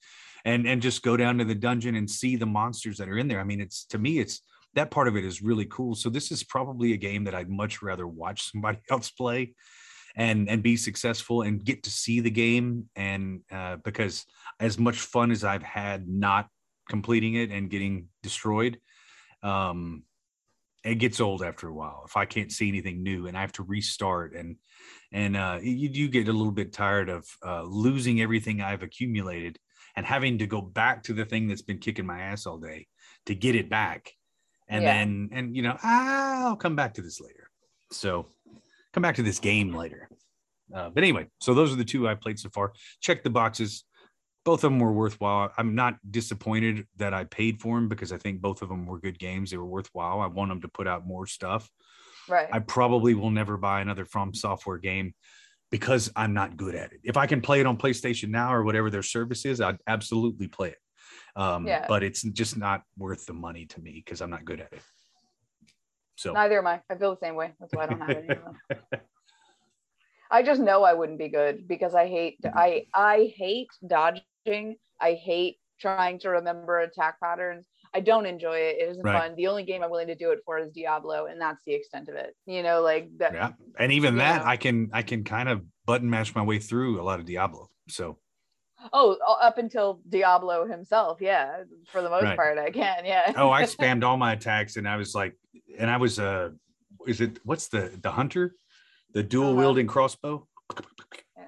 [0.43, 3.27] and and just go down to the dungeon and see the monsters that are in
[3.27, 3.39] there.
[3.39, 4.41] I mean, it's to me, it's
[4.75, 5.95] that part of it is really cool.
[5.95, 9.53] So this is probably a game that I'd much rather watch somebody else play,
[10.15, 14.25] and and be successful and get to see the game, and uh, because
[14.59, 16.47] as much fun as I've had not
[16.89, 18.79] completing it and getting destroyed
[19.43, 20.03] um
[20.83, 23.51] it gets old after a while if i can't see anything new and i have
[23.51, 24.57] to restart and
[25.11, 29.57] and uh you do get a little bit tired of uh losing everything i've accumulated
[29.95, 32.87] and having to go back to the thing that's been kicking my ass all day
[33.25, 34.11] to get it back
[34.67, 34.93] and Yeah.
[34.93, 37.49] then and you know i'll come back to this later
[37.91, 38.27] so
[38.93, 40.09] come back to this game later
[40.73, 43.83] uh, but anyway so those are the two i played so far check the boxes
[44.45, 45.51] both of them were worthwhile.
[45.57, 48.99] I'm not disappointed that I paid for them because I think both of them were
[48.99, 49.49] good games.
[49.49, 50.21] They were worthwhile.
[50.21, 51.67] I want them to put out more stuff.
[52.29, 52.47] Right.
[52.51, 55.15] I probably will never buy another From Software game
[55.71, 56.99] because I'm not good at it.
[57.03, 60.47] If I can play it on PlayStation Now or whatever their service is, I'd absolutely
[60.47, 60.77] play it.
[61.35, 61.85] Um, Yeah.
[61.87, 64.81] But it's just not worth the money to me because I'm not good at it.
[66.15, 66.81] So Neither am I.
[66.89, 67.53] I feel the same way.
[67.59, 68.55] That's why I don't have it anymore.
[70.31, 74.75] I just know I wouldn't be good because I hate I I hate dodging.
[74.99, 77.67] I hate trying to remember attack patterns.
[77.93, 78.77] I don't enjoy it.
[78.79, 79.21] It isn't Right.
[79.29, 79.35] fun.
[79.35, 82.09] The only game I'm willing to do it for is Diablo, and that's the extent
[82.09, 82.35] of it.
[82.45, 83.33] You know, like that.
[83.33, 84.49] yeah, and even that Yeah.
[84.49, 87.69] I can I can kind of button mash my way through a lot of Diablo.
[87.89, 88.17] So
[88.93, 91.63] Oh, up until Diablo himself, yeah.
[91.91, 92.35] For the most Right.
[92.35, 93.05] part, I can.
[93.05, 93.33] Yeah.
[93.37, 95.35] oh i spammed all my attacks and i was like
[95.77, 96.49] and i was uh
[97.07, 98.53] is it what's the the hunter
[99.13, 99.57] the dual Uh-huh.
[99.57, 100.47] wielding crossbow
[101.37, 101.43] Yeah.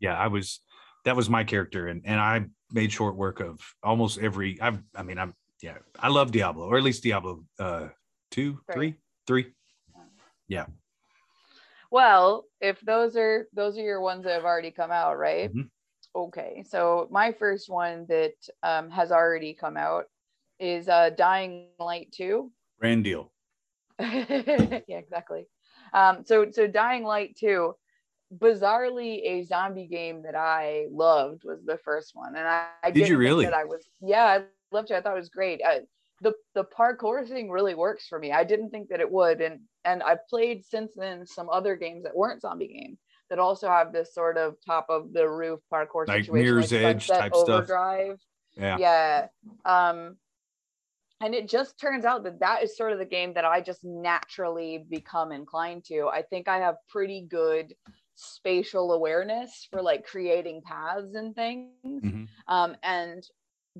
[0.00, 0.60] yeah i was
[1.04, 5.02] that was my character and and i made short work of almost every i've i
[5.02, 7.88] mean i'm yeah i love diablo or at least diablo uh
[8.30, 8.96] two Three.
[9.26, 9.52] three three
[11.90, 15.54] Well, if those are those are your ones that have already come out, right?
[15.54, 15.70] Mhm.
[16.16, 20.04] Okay, so my first one that um, has already come out
[20.60, 22.50] is uh, Dying Light 2.
[22.78, 23.32] brand deal
[24.00, 25.46] yeah, exactly.
[25.92, 27.74] Um, so so Dying Light 2,
[28.38, 33.08] bizarrely a zombie game that I loved was the first one, and I, I Did
[33.08, 33.44] you really?
[33.44, 34.42] That I was yeah, I
[34.74, 34.94] loved it.
[34.94, 35.60] I thought it was great.
[35.64, 35.80] Uh,
[36.22, 38.32] the the parkour thing really works for me.
[38.32, 42.02] I didn't think that it would, and and I've played since then some other games
[42.02, 42.98] that weren't zombie games
[43.30, 47.06] that also have this sort of top of the roof parkour Like situation, Mirror's Edge
[47.06, 47.48] Sunset type stuff.
[47.48, 48.20] Overdrive
[48.56, 49.26] yeah yeah
[49.64, 50.16] um
[51.20, 53.82] and it just turns out that that is sort of the game that i just
[53.84, 57.74] naturally become inclined to i think i have pretty good
[58.14, 62.28] spatial awareness for like creating paths and things Mhm.
[62.48, 63.24] um and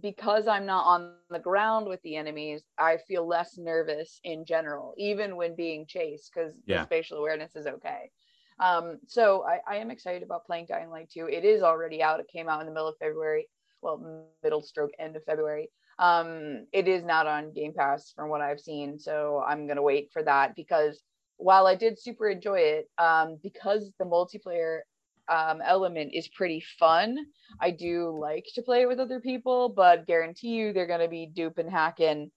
[0.01, 4.93] because i'm not on the ground with the enemies i feel less nervous in general
[4.97, 6.81] even when being chased because Yeah.
[6.81, 8.11] the spatial awareness is okay
[8.61, 12.21] um so I, I am excited about playing dying light 2 it is already out.
[12.21, 13.49] It came out in the middle of february.
[13.83, 15.71] Well middle stroke end of february.
[15.99, 20.11] Um it is not on game pass from what i've seen so i'm gonna wait
[20.13, 21.03] for that because
[21.37, 24.81] while i did super enjoy it um because the multiplayer
[25.29, 27.17] um element is pretty fun
[27.61, 31.27] i do like to play it with other people but guarantee you they're gonna be
[31.27, 32.31] dupe and hacking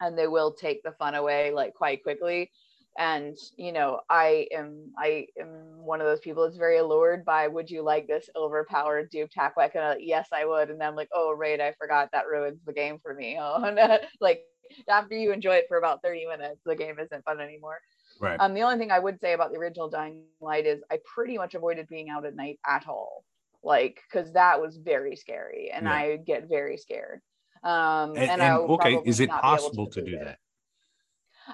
[0.00, 2.50] and they will take the fun away like quite quickly
[2.98, 7.46] and you know i am i am one of those people that's very allured by
[7.46, 9.82] would you like this overpowered dupe hack weapon?
[9.82, 10.70] Uh, yes i would.
[10.70, 13.38] And then i'm like oh right i forgot that ruins the game for me.
[13.40, 13.98] Oh no.
[14.20, 14.42] Like
[14.88, 17.78] after you enjoy it for about 30 minutes the game isn't fun anymore.
[18.20, 18.40] Right.
[18.40, 21.36] Um the only thing i would say about the original dying light is i pretty
[21.36, 23.24] much avoided being out at night at all.
[23.62, 25.92] Like because that was very scary and Yeah.
[25.92, 27.20] i get very scared.
[27.62, 30.38] Um and, and, and, okay is it not be able possible to complete do that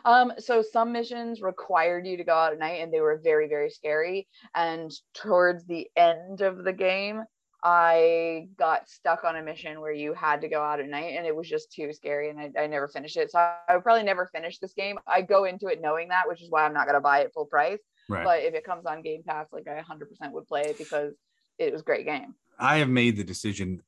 [0.05, 3.49] Um, so some missions required you to go out at night and they were very,
[3.49, 4.29] very scary.
[4.55, 7.25] And towards the end of the game,
[7.65, 11.27] I got stuck on a mission where you had to go out at night and
[11.27, 13.31] it was just too scary and I, I never finished it.
[13.31, 14.99] So I, probably never finish this game.
[15.07, 17.47] I go into it knowing that, which is why I'm not gonna buy it full
[17.47, 17.79] price.
[18.09, 21.15] right But if it comes on Game Pass, like I 100% would play it because
[21.59, 22.35] it was a great game.
[22.59, 23.83] I have made the decision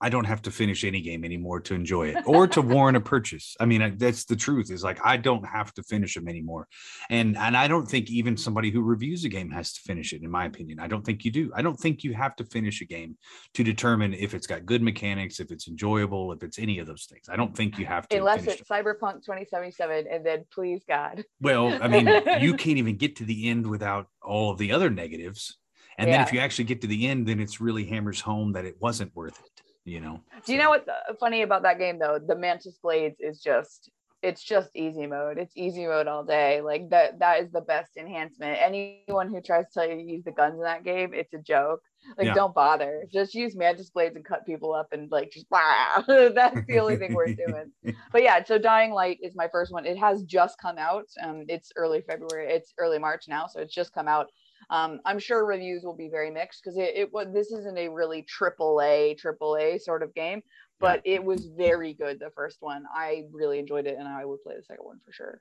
[0.00, 3.00] I don't have to finish any game anymore to enjoy it or to warrant a
[3.00, 3.54] purchase.
[3.60, 6.68] I mean, that's the truth is like, I don't have to finish them anymore.
[7.10, 10.22] And, and I don't think even somebody who reviews a game has to finish it,
[10.22, 10.80] in my opinion.
[10.80, 11.52] I don't think you do.
[11.54, 13.18] I don't think you have to finish a game
[13.54, 17.04] to determine if it's got good mechanics, if it's enjoyable, if it's any of those
[17.04, 17.28] things.
[17.28, 18.16] I don't think you have to.
[18.16, 21.24] Unless it's Cyberpunk 2077, and then please God.
[21.42, 22.06] Well, I mean,
[22.40, 25.58] you can't even get to the end without all of the other negatives.
[25.98, 26.16] And yeah.
[26.16, 28.76] then if you actually get to the end, then it's really hammers home that it
[28.80, 30.20] wasn't worth it you know.
[30.44, 32.18] Do you know what's uh, funny about that game though?
[32.18, 33.90] The Mantis Blades is just
[34.22, 35.38] it's just easy mode.
[35.38, 36.60] It's easy mode all day.
[36.60, 38.58] Like that that is the best enhancement.
[38.60, 41.38] Anyone who tries to tell you to use the guns in that game, it's a
[41.38, 41.80] joke.
[42.18, 42.34] Like yeah.
[42.34, 43.04] don't bother.
[43.10, 46.04] Just use mantis blades and cut people up and like just wow.
[46.08, 47.72] That's the only thing worth doing.
[48.12, 49.86] But yeah, so Dying Light is my first one.
[49.86, 51.06] It has just come out.
[51.22, 52.52] Um it's early February.
[52.52, 54.30] It's early March now, so it's just come out.
[54.70, 57.88] Um, I'm sure reviews will be very mixed because it, it was this isn't a
[57.88, 60.42] really triple A triple A sort of game,
[60.78, 61.14] but yeah.
[61.14, 62.20] it was very good.
[62.20, 65.12] The first one, I really enjoyed it, and I would play the second one for
[65.12, 65.40] sure.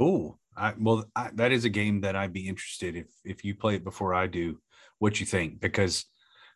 [0.00, 3.54] Oh, I, well, I, that is a game that I'd be interested if if you
[3.54, 4.58] play it before I do.
[4.98, 5.60] What you think?
[5.60, 6.06] Because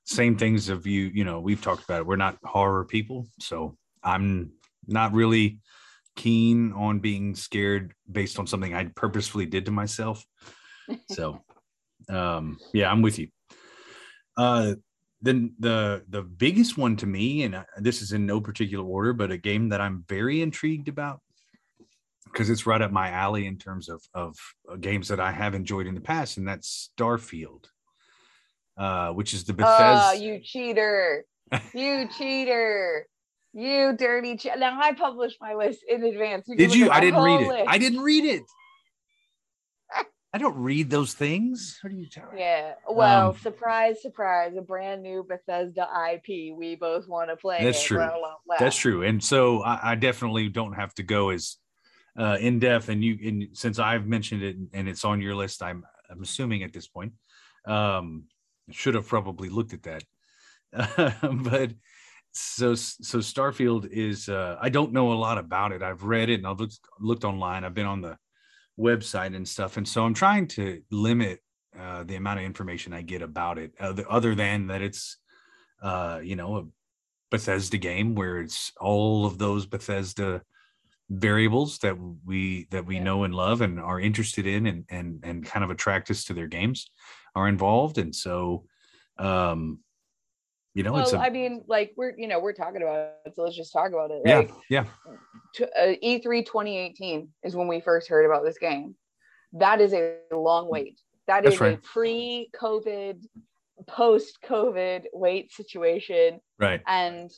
[0.04, 2.06] same things of you, you know, we've talked about it.
[2.06, 4.52] We're not horror people, so I'm
[4.86, 5.60] not really
[6.16, 10.24] keen on being scared based on something I purposefully did to myself.
[11.10, 11.44] So,
[12.10, 13.28] um, yeah, I'm with you.
[14.36, 14.74] Uh,
[15.22, 19.30] then the the biggest one to me, and this is in no particular order, but
[19.30, 21.20] a game that I'm very intrigued about
[22.24, 24.36] because it's right up my alley in terms of of
[24.70, 27.66] uh, games that I have enjoyed in the past, and that's Starfield,
[28.78, 30.02] uh, which is the Bethesda.
[30.04, 31.24] Oh, you cheater!
[31.74, 33.06] You cheater!
[33.52, 34.56] You dirty cheater!
[34.58, 36.46] Now I published my list in advance.
[36.48, 36.90] You Did you?
[36.90, 37.66] I didn't read it.
[37.68, 38.42] I didn't read it.
[40.32, 41.78] I don't read those things.
[41.82, 42.38] What are you talking?
[42.38, 42.74] Yeah.
[42.88, 46.56] Well, um, surprise, surprise, a brand new Bethesda IP.
[46.56, 47.64] We both want to play.
[47.64, 47.96] That's true.
[47.96, 48.56] Blah, blah, blah.
[48.60, 49.02] That's true.
[49.02, 51.56] And so I, I, definitely don't have to go as
[52.16, 52.88] uh, in depth.
[52.88, 56.62] And you, and since I've mentioned it and it's on your list, I'm I'm assuming
[56.62, 57.12] at this point,
[57.66, 58.24] um,
[58.70, 60.04] should have probably looked at that.
[61.22, 61.72] but
[62.30, 65.82] so so Starfield is uh, I don't know a lot about it.
[65.82, 67.64] I've read it and I've looked looked online.
[67.64, 68.16] I've been on the
[68.80, 69.76] website and stuff.
[69.76, 71.40] And so I'm trying to limit
[71.78, 75.18] uh, the amount of information I get about it, uh, other than that it's,
[75.82, 76.64] uh, you know, a
[77.30, 80.42] Bethesda game where it's all of those Bethesda
[81.08, 83.02] variables that we that we yeah.
[83.02, 86.34] know and love and are interested in and and and kind of attract us to
[86.34, 86.90] their games
[87.34, 87.98] are involved.
[87.98, 88.64] And so,
[89.18, 89.80] um,
[90.74, 93.34] you know, well, it's a, I mean, like we're you know we're talking about it,
[93.34, 94.22] so let's just talk about it.
[94.24, 94.84] Yeah, like, yeah.
[95.54, 98.94] To, uh, E3 2018 is when we first heard about this game.
[99.52, 101.00] That is a long wait.
[101.26, 101.74] That is right.
[101.74, 103.24] a pre-COVID,
[103.88, 106.40] post-COVID wait situation.
[106.58, 106.80] Right.
[106.86, 107.30] And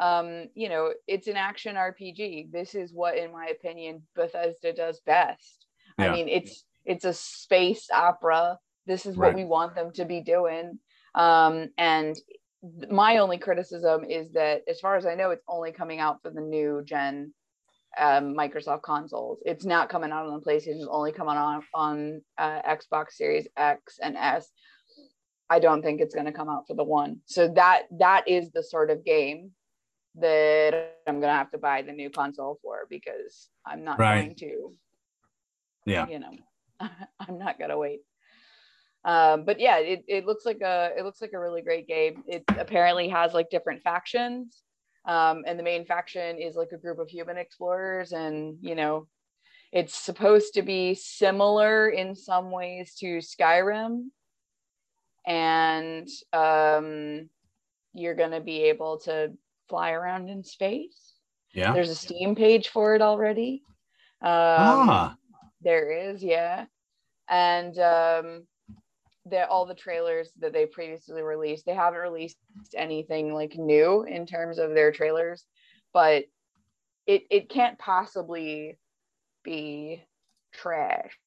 [0.00, 2.50] um, you know, it's an action RPG.
[2.50, 5.66] This is what, in my opinion, Bethesda does best.
[5.98, 6.06] Yeah.
[6.06, 8.58] I mean, it's it's a space opera.
[8.86, 9.36] This is what right.
[9.36, 10.78] we want them to be doing.
[11.14, 12.16] Um, and
[12.90, 16.30] my only criticism is that as far as i know it's only coming out for
[16.30, 17.32] the new gen
[17.98, 19.40] um, microsoft consoles.
[19.44, 20.76] It's not coming out on the playstation.
[20.76, 24.50] It's only coming on on uh, xbox series x and s.
[25.48, 27.20] I don't think it's going to come out for the one.
[27.26, 29.50] So that that is the sort of game
[30.16, 34.22] that i'm going to have to buy the new console for because i'm not right.
[34.22, 34.74] going to.
[35.86, 36.08] Yeah.
[36.08, 36.32] You know
[36.80, 38.00] i'm not going to wait
[39.04, 42.22] um, but yeah it, it looks like a it looks like a really great game.
[42.26, 44.62] It apparently has like different factions
[45.06, 49.06] um, and the main faction is like a group of human explorers and you know
[49.72, 54.08] it's supposed to be similar in some ways to skyrim
[55.26, 57.28] and um,
[57.94, 59.32] you're going to be able to
[59.68, 61.14] fly around in space.
[61.54, 61.72] Yeah.
[61.72, 63.62] There's a steam page for it already.
[64.22, 65.16] Um, ah.
[65.60, 66.66] there is yeah.
[67.28, 68.46] And um,
[69.30, 72.36] that all the trailers that they previously released they haven't released
[72.74, 75.44] anything like new in terms of their trailers
[75.92, 76.24] but
[77.06, 78.78] it it can't possibly
[79.42, 80.02] be
[80.52, 81.18] trash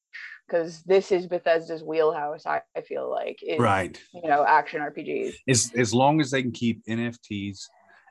[0.46, 2.46] because this is Bethesda's wheelhouse.
[2.46, 5.34] I, I feel like is, right, you know, action RPGs.
[5.48, 7.66] As as long as they can keep NFTs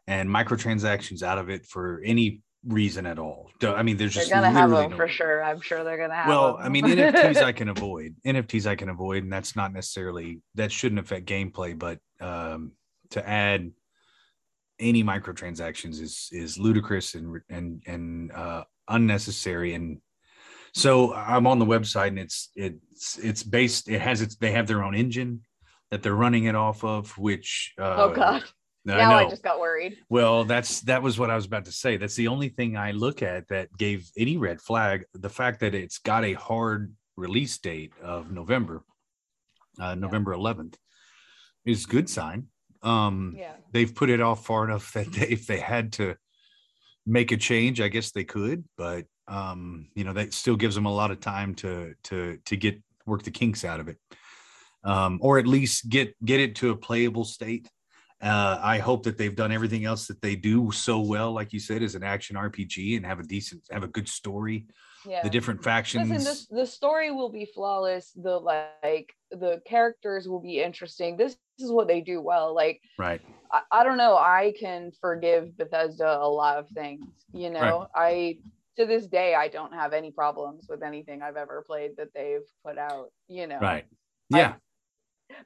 [0.07, 3.49] and microtransactions out of it for any reason at all.
[3.61, 5.43] I mean, there's just they're gonna have them no for sure.
[5.43, 6.27] I'm sure they're gonna have.
[6.27, 6.57] Well.
[6.59, 8.15] I mean, NFTs I can avoid.
[8.25, 12.71] NFTs I can avoid, and that's not necessarily that shouldn't affect gameplay, but um,
[13.11, 13.71] to add
[14.79, 19.73] any microtransactions is is ludicrous and and and uh, unnecessary.
[19.73, 19.99] And
[20.73, 23.89] so I'm on the website, and it's it's it's based.
[23.89, 24.35] It has its.
[24.35, 25.41] They have their own engine
[25.91, 28.43] that they're running it off of, which uh, oh god
[28.87, 29.29] I now I know.
[29.29, 29.97] just got worried.
[30.09, 31.97] Well, that's that was what I was about to say.
[31.97, 35.05] That's the only thing I look at that gave any red flag.
[35.13, 38.83] The fact that it's got a hard release date of November,
[39.79, 40.75] uh, November 11th,
[41.65, 42.47] is good sign.
[42.81, 43.53] Um, Yeah.
[43.71, 46.15] they've put it off far enough that they, if they had to
[47.05, 48.65] make a change, I guess they could.
[48.77, 52.57] But um, you know, that still gives them a lot of time to to to
[52.57, 53.97] get work the kinks out of it,
[54.83, 57.69] um, or at least get get it to a playable state.
[58.23, 61.59] Uh, I hope that they've done everything else that they do so well, like you
[61.59, 64.67] said, as an action RPG, and have a decent, have a good story.
[65.05, 65.21] Yeah.
[65.21, 66.09] The different factions.
[66.09, 68.11] Listen, this the story will be flawless.
[68.15, 71.17] The like the characters will be interesting.
[71.17, 72.55] This, is what they do well.
[72.55, 73.21] Like right.
[73.51, 74.17] I, I don't know.
[74.17, 77.05] I can forgive Bethesda a lot of things.
[77.31, 77.87] You know, right.
[77.95, 78.37] I
[78.77, 82.41] to this day I don't have any problems with anything I've ever played that they've
[82.65, 83.09] put out.
[83.27, 83.85] You know, Right.
[84.33, 84.53] I- Yeah.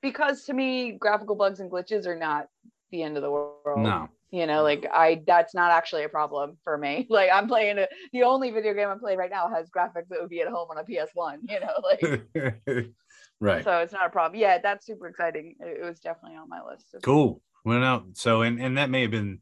[0.01, 2.47] Because to me, graphical bugs and glitches are not
[2.91, 3.79] the end of the world.
[3.79, 4.07] no.
[4.31, 7.85] you know like i that's not actually a problem for me like i'm playing a,
[8.13, 10.69] the only video game i'm playing right now has graphics that would be at home
[10.71, 12.87] on a ps1 you know like
[13.41, 13.65] right.
[13.65, 16.61] so it's not a problem yeah that's super exciting it, it was definitely on my
[16.63, 17.41] list Cool.
[17.67, 18.05] Well, no.
[18.13, 19.41] So, and and that may have been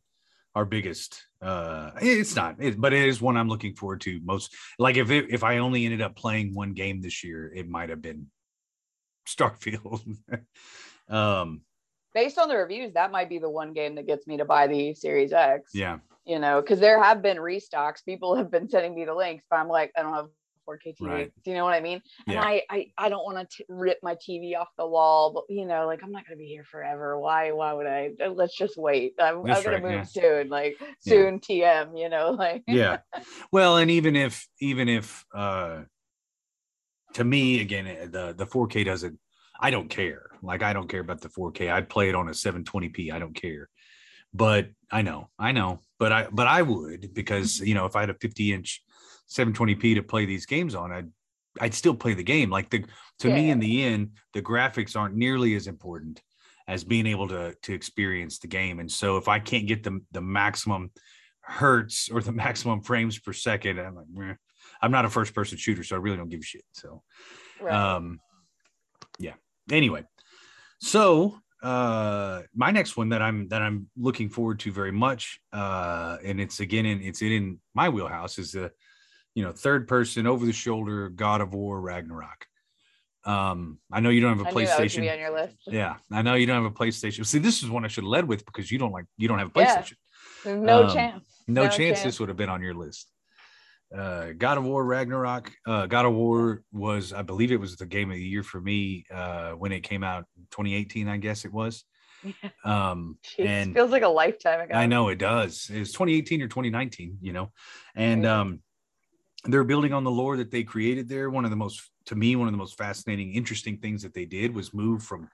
[0.55, 1.21] our biggest.
[1.43, 4.55] uh It's not, it, but it is one I'm looking forward to most.
[4.79, 7.89] Like if it, if I only ended up playing one game this year, it might
[7.89, 8.25] have been
[9.27, 10.01] Starfield.
[11.09, 11.61] um.
[12.13, 14.67] based on the reviews that might be the one game that gets me to buy
[14.67, 15.99] the series x Yeah.
[16.25, 19.57] you know because there have been restocks people have been sending me the links but
[19.59, 20.27] i'm like i don't have
[20.67, 21.31] 4k tv Right.
[21.43, 22.41] do you know what i mean and Yeah.
[22.41, 25.85] I, I i don't want to rip my tv off the wall but you know
[25.85, 28.75] like i'm not going to be here forever why why would i Uh, let's just
[28.75, 30.03] wait i'm, I'm going right, to move yeah.
[30.03, 32.97] soon like soon tm you know like yeah
[33.51, 35.83] well and even if even if uh
[37.15, 39.17] to me again eh, the the 4k doesn't
[39.59, 40.29] i don't care.
[40.43, 43.35] Like i don't care about the 4k i'd play it on a 720p i don't
[43.35, 43.69] care.
[44.33, 45.79] But i know i know.
[45.97, 48.83] But i but i would because you know if i had a 50 inch
[49.29, 51.09] 720p to play these games on i'd
[51.61, 52.49] i'd still play the game.
[52.49, 52.85] Like the
[53.19, 56.21] to me in the end the graphics aren't nearly as important
[56.67, 58.79] as being able to to experience the game.
[58.79, 60.91] And so if i can't get the the maximum
[61.41, 64.35] hertz or the maximum frames per second i'm like "Meh."
[64.85, 66.63] I'm not a first person shooter so i really don't give a shit.
[66.73, 67.01] So
[67.59, 67.73] right.
[67.73, 68.19] um
[69.19, 69.33] yeah.
[69.71, 70.03] Anyway
[70.79, 76.17] so uh my next one that i'm that i'm looking forward to very much uh
[76.23, 78.71] and it's again in it's in my wheelhouse is the
[79.33, 82.45] you know third person over the shoulder god of war ragnarok.
[83.23, 85.11] Um i know you don't have a I knew that was playstation.
[85.11, 85.57] on your list.
[85.65, 87.25] Yeah i know you don't have a playstation.
[87.25, 89.39] See this is one i should have led with because you don't like you don't
[89.39, 89.95] have a playstation.
[90.43, 91.25] There's no um, chance.
[91.47, 92.03] no, No chance, chance.
[92.03, 93.07] this would have been on your list.
[93.95, 95.51] Uh, God of War Ragnarok.
[95.65, 98.59] Uh, God of War was, I believe, it was the game of the year for
[98.59, 101.83] me uh, when it came out, 2018, I guess it was.
[102.63, 105.69] Um, Jeez, and feels like a lifetime ago I know it does.
[105.71, 107.51] It's 2018 or 2019, you know,
[107.95, 108.61] and um,
[109.43, 111.29] they're building on the lore that they created there.
[111.29, 114.25] One of the most, to me, one of the most fascinating, interesting things that they
[114.25, 115.29] did was move from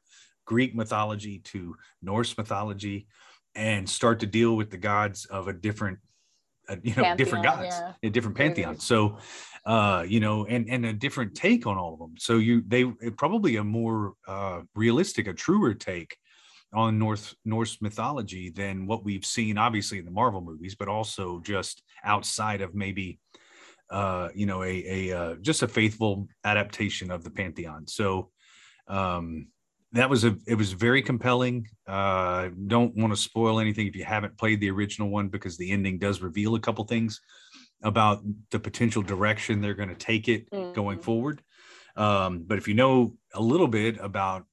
[0.46, 3.08] Greek mythology to Norse mythology
[3.56, 6.00] and start to deal with the gods of a different,
[6.70, 7.94] uh, you know, different gods, yeah.
[8.04, 8.80] a different pantheon.
[8.80, 9.18] So,
[9.66, 12.16] uh, you know, and and a different take on all of them.
[12.18, 12.86] So you they
[13.18, 16.18] probably a more uh, realistic, a truer take
[16.74, 21.40] on North Norse mythology than what we've seen, obviously in the Marvel movies, but also
[21.42, 23.20] just outside of maybe,
[23.90, 27.88] uh, you know, a a uh, just a faithful adaptation of the pantheon.
[27.88, 28.32] So,
[28.88, 29.48] um,
[29.94, 31.68] that was a it was very compelling.
[31.88, 35.72] Uh, don't want to spoil anything if you haven't played the original one because the
[35.72, 37.20] ending does reveal a couple things
[37.84, 38.22] about
[38.52, 41.04] the potential direction they're going to take it going Mhm.
[41.04, 41.42] forward.
[41.96, 44.46] Um, but if you know a little bit about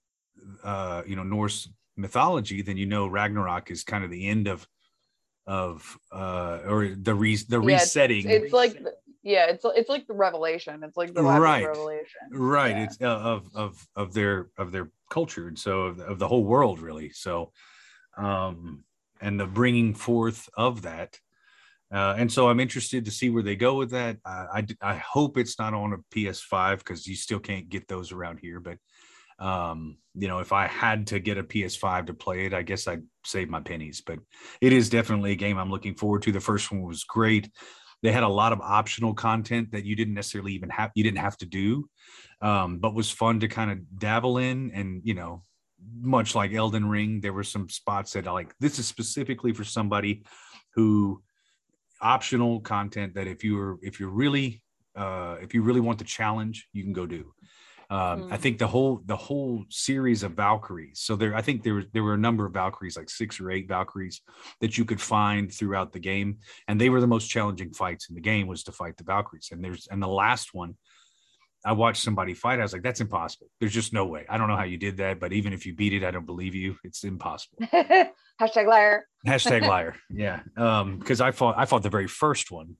[0.64, 4.66] uh, you know Norse mythology, then you know Ragnarok is kind of the end of
[5.46, 8.28] of uh, or the re- the Yeah, it's- resetting.
[8.28, 11.66] it's like the- yeah it's it's like the revelation it's like the Right.
[11.66, 12.84] revelation right Yeah.
[12.84, 16.44] it's uh, of of of their of their culture and so of, of the whole
[16.44, 17.52] world really so
[18.16, 18.84] um
[19.20, 21.18] and the bringing forth of that
[21.92, 24.18] uh, and so I'm interested to see where they go with that.
[24.24, 28.12] Uh, I I hope it's not on a PS5 because you still can't get those
[28.12, 28.60] around here.
[28.60, 28.76] But
[29.38, 32.86] um, you know, if I had to get a PS5 to play it, I guess
[32.86, 34.02] I'd save my pennies.
[34.04, 34.18] But
[34.60, 36.32] it is definitely a game I'm looking forward to.
[36.32, 37.50] The first one was great.
[38.02, 41.18] They had a lot of optional content that you didn't necessarily even have you didn't
[41.18, 41.88] have to do,
[42.40, 44.70] um, but was fun to kind of dabble in.
[44.72, 45.42] And you know,
[46.00, 48.54] much like Elden Ring, there were some spots that like.
[48.60, 50.24] This is specifically for somebody
[50.74, 51.22] who
[52.00, 54.62] optional content that if you're if you're really
[54.96, 57.32] uh if you really want the challenge you can go do
[57.90, 58.40] Um, I Mm.
[58.40, 61.00] think the whole the whole series of Valkyries.
[61.00, 63.66] So there, I think there there were a number of Valkyries, like six or eight
[63.66, 64.20] Valkyries,
[64.60, 68.14] that you could find throughout the game, and they were the most challenging fights in
[68.14, 69.48] the game was to fight the Valkyries.
[69.52, 70.76] And there's and the last one,
[71.64, 72.58] I watched somebody fight.
[72.58, 73.48] I was like, that's impossible.
[73.58, 74.26] There's just no way.
[74.28, 76.26] I don't know how you did that, but even if you beat it, I don't
[76.26, 76.76] believe you.
[76.84, 77.58] It's impossible.
[78.40, 79.06] Hashtag liar.
[79.26, 79.96] Hashtag liar.
[80.10, 80.40] Yeah.
[80.58, 82.76] Um, because I fought I fought the very first one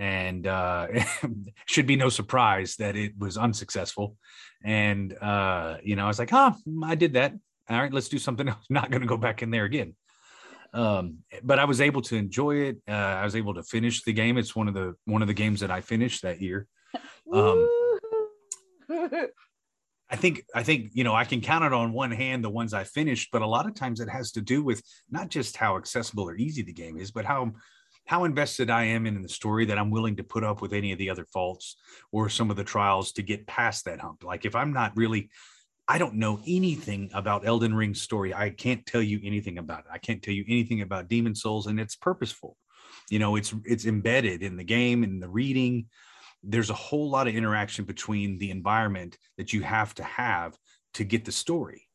[0.00, 0.88] and uh
[1.66, 4.16] should be no surprise that it was unsuccessful.
[4.64, 7.34] And uh, you know, I was like, huh, I did that.
[7.68, 8.64] All right, let's do something else.
[8.70, 9.94] Not gonna go back in there again.
[10.72, 12.78] Um, but I was able to enjoy it.
[12.88, 14.38] Uh, I was able to finish the game.
[14.38, 16.66] It's one of the one of the games that I finished that year.
[17.32, 17.68] Um,
[20.10, 22.74] I think I think you know I can count it on one hand the ones
[22.74, 25.76] I finished, but a lot of times it has to do with not just how
[25.76, 27.52] accessible or easy the game is, but how
[28.10, 30.90] how invested I am in the story that I'm willing to put up with any
[30.90, 31.76] of the other faults
[32.10, 34.24] or some of the trials to get past that hump.
[34.24, 35.30] Like if I'm not really
[35.86, 38.34] I don't know anything about Elden Ring's story.
[38.34, 39.92] I can't tell you anything about it.
[39.92, 42.56] I can't tell you anything about Demon Souls and it's purposeful.
[43.10, 45.86] You know, it's it's embedded in the game and the reading
[46.42, 50.58] there's a whole lot of interaction between the environment that you have to have
[50.94, 51.86] to get the story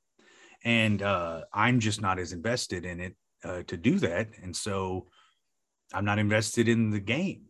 [0.63, 5.07] and uh, i'm just not as invested in it uh, to do that and so
[5.93, 7.41] i'm not invested in the game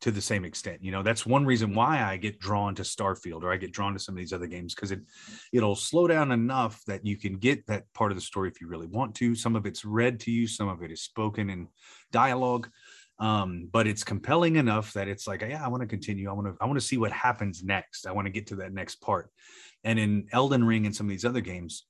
[0.00, 3.42] to the same extent you know that's one reason why i get drawn to starfield
[3.42, 5.00] or i get drawn to some of these other games because it
[5.52, 8.68] it'll slow down enough that you can get that part of the story if you
[8.68, 11.66] really want to some of it's read to you some of it is spoken in
[12.12, 12.68] dialogue
[13.20, 16.30] um, but it's compelling enough that it's like, yeah, I want to continue.
[16.30, 18.06] I want to, I want to see what happens next.
[18.06, 19.30] I want to get to that next part.
[19.84, 21.84] And in Elden Ring and some of these other games,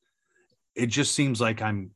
[0.74, 1.90] it just seems like I'm.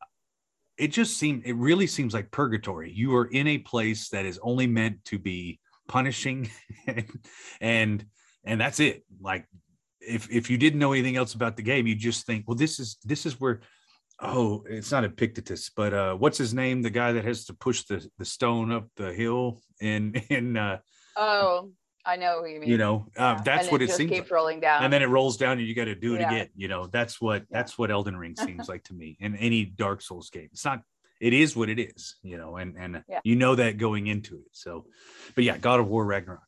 [0.79, 1.43] It just seemed.
[1.45, 2.91] It really seems like purgatory.
[2.93, 6.51] You are in a place that is only meant to be punishing,
[7.61, 8.07] and
[8.45, 9.05] and, that's it.
[9.21, 9.47] Like
[10.01, 12.81] if if you didn't know anything else about the game, you just think, well, this
[12.81, 13.61] is this is where
[14.23, 16.81] oh, it's not Epictetus, but uh, what's his name?
[16.81, 20.79] The guy that has to push the, the stone up the hill in in uh,
[21.17, 21.71] oh,
[22.05, 22.69] I know who you mean.
[22.69, 23.43] you know uh, Yeah.
[23.45, 24.11] that's And what it just seems.
[24.11, 24.31] keeps Like.
[24.33, 24.83] rolling down.
[24.85, 26.33] And then it rolls down, and you got to do it Yeah.
[26.33, 26.49] again.
[26.57, 27.47] You know, that's what Yeah.
[27.59, 29.17] that's what Elden Ring seems like to me.
[29.21, 30.83] In any Dark Souls game, it's not.
[31.21, 32.17] It is what it is.
[32.23, 34.49] You know, and and you know that going into it.
[34.53, 34.87] So,
[35.37, 36.43] but yeah, God of War Ragnarok.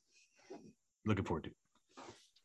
[1.06, 1.50] Looking forward to.
[1.50, 1.56] it.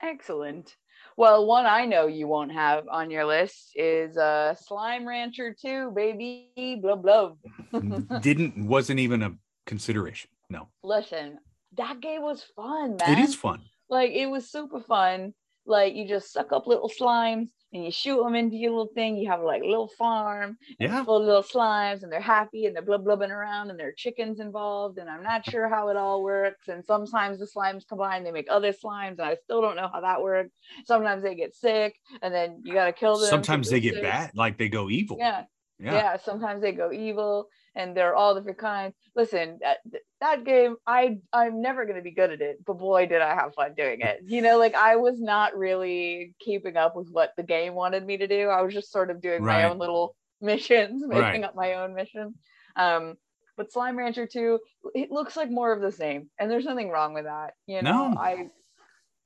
[0.01, 0.75] Excellent.
[1.17, 5.91] Well, one I know you won't have on your list is uh Slime Rancher 2,
[5.91, 6.79] baby.
[6.81, 7.31] Blah blah.
[8.21, 9.33] Didn't wasn't even a
[9.65, 10.29] consideration.
[10.49, 11.39] No, Listen,
[11.77, 13.17] that game was fun, man.
[13.17, 13.61] it is fun.
[13.89, 15.33] like it was super fun.
[15.65, 19.17] Like you just suck up little slimes and you shoot them into your little thing.
[19.17, 21.03] You have like a little farm Yeah.
[21.03, 23.95] full of little slimes and they're happy and they're blub blubbing around and there are
[23.95, 26.69] chickens involved and I'm not sure how it all works.
[26.69, 30.01] And sometimes the slimes combine, they make other slimes and I still don't know how
[30.01, 30.55] that works.
[30.85, 33.29] Sometimes they get sick and then you gotta kill them.
[33.29, 34.03] Sometimes they get sick.
[34.03, 35.17] bad, like they go evil.
[35.19, 35.43] Yeah,
[35.77, 35.93] yeah.
[35.93, 39.73] yeah sometimes they go evil and they're all different kinds listen uh,
[40.21, 43.33] that, game i i'm never going to be good at it but boy did i
[43.33, 44.21] have fun doing it.
[44.25, 48.17] You know like i was not really keeping up with what the game wanted me
[48.17, 48.49] to do.
[48.49, 51.43] I was just sort of doing my own little missions making Right.
[51.43, 52.35] up my own mission
[52.75, 53.15] um
[53.57, 54.59] but slime rancher 2
[54.95, 58.09] it looks like more of the same and there's nothing wrong with that you know.
[58.09, 58.17] No.
[58.19, 58.47] i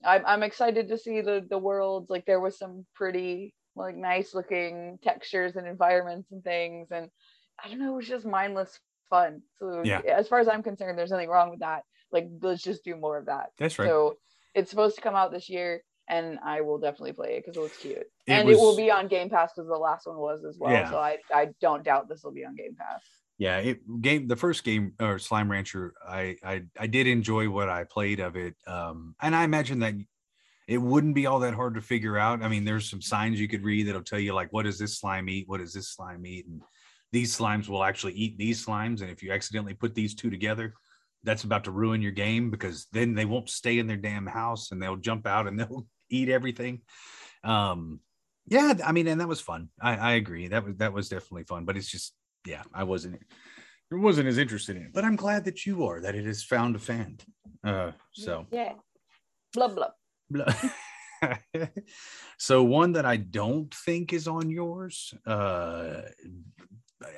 [0.06, 4.34] I'm, I'm excited to see the the worlds like there was some pretty like nice
[4.34, 7.10] looking textures and environments and things and
[7.64, 8.80] i don't know it was just mindless
[9.16, 9.42] fun.
[9.60, 10.02] So Yeah.
[10.22, 11.84] as far as i'm concerned there's nothing wrong with that.
[12.12, 13.48] Like let's just do more of that.
[13.58, 13.88] That's right.
[13.88, 14.18] so
[14.56, 15.70] it's supposed to come out this year
[16.10, 17.98] and i will definitely play it because it looks cute.
[17.98, 20.72] It and it will be on game pass because the last one was as well.
[20.72, 20.90] Yeah.
[20.90, 23.02] so i i don't doubt this will be on game pass.
[23.38, 27.70] Yeah it game the first game or slime rancher I, I i did enjoy what
[27.70, 29.96] i played of it um and i imagine that
[30.68, 32.42] it wouldn't be all that hard to figure out.
[32.42, 34.98] I mean there's some signs you could read that'll tell you like what does this
[35.00, 35.48] slime eat?
[35.48, 36.46] What does this slime eat?
[36.48, 36.62] And
[37.14, 39.02] these slimes will actually eat these slimes.
[39.02, 40.74] And if you accidentally put these two together
[41.24, 44.72] that's about to ruin your game because then they won't stay in their damn house
[44.72, 46.82] and they'll jump out and they'll eat everything.
[47.44, 48.00] Um
[48.46, 49.70] yeah i mean and that was fun.
[49.82, 50.48] I i agree.
[50.50, 52.14] That was that was definitely fun but it's just
[52.46, 53.22] yeah i wasn't
[53.92, 56.44] I wasn't as interested in it but i'm glad that you are that it has
[56.44, 57.18] found a fan.
[57.64, 58.46] Uh so.
[58.52, 58.74] Yeah.
[59.54, 59.92] Blah blah.
[60.30, 60.54] Blah.
[62.38, 66.02] so one that i don't think is on yours uh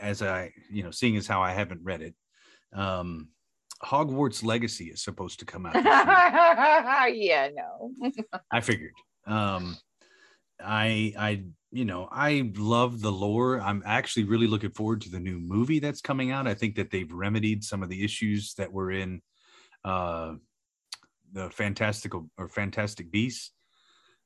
[0.02, 2.16] as i you know seeing as how i haven't read it
[2.74, 3.30] um
[3.84, 5.76] hogwarts legacy is supposed to come out
[7.16, 7.92] yeah no
[8.52, 8.94] I figured.
[9.28, 9.78] Um,
[10.64, 13.60] I I you know I love the lore.
[13.60, 16.48] I'm actually really looking forward to the new movie that's coming out.
[16.48, 19.22] I think that they've remedied some of the issues that were in
[19.84, 20.36] uh,
[21.34, 23.52] the fantastical or Fantastic Beasts,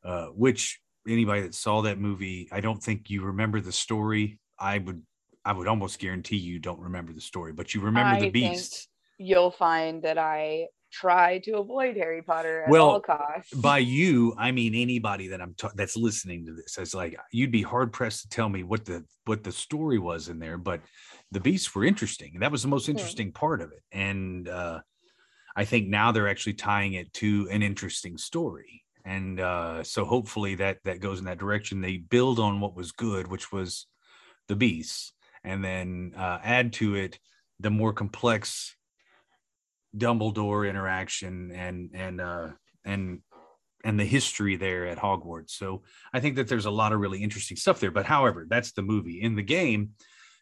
[0.06, 4.40] uh, which anybody that saw that movie, I don't think you remember the story.
[4.60, 5.02] I would
[5.46, 8.88] I would almost guarantee you don't remember the story, but you remember I the beast.
[9.18, 13.54] You'll find that I try to avoid Harry Potter at Well, all costs.
[13.54, 16.78] By you, I mean anybody that I'm ta- that's listening to this.
[16.78, 20.30] It's like you'd be hard pressed to tell me what the what the story was
[20.30, 20.82] in there, but
[21.32, 22.40] the beasts were interesting.
[22.40, 22.92] That was the most Hmm.
[22.92, 24.80] interesting part of it, and uh,
[25.56, 28.84] I think now they're actually tying it to an interesting story.
[29.06, 31.82] And uh, so hopefully that that goes in that direction.
[31.82, 33.88] They build on what was good, which was
[34.48, 35.14] the beasts,
[35.44, 37.20] and then uh, add to it
[37.60, 38.76] the more complex
[39.98, 42.50] Dumbledore interaction and and uh,
[42.86, 43.22] and
[43.84, 45.52] and the history there at Hogwarts.
[45.52, 45.84] So
[46.14, 47.92] I think that there's a lot of really interesting stuff there.
[47.92, 49.22] But however, that's the movie.
[49.22, 49.92] In the game,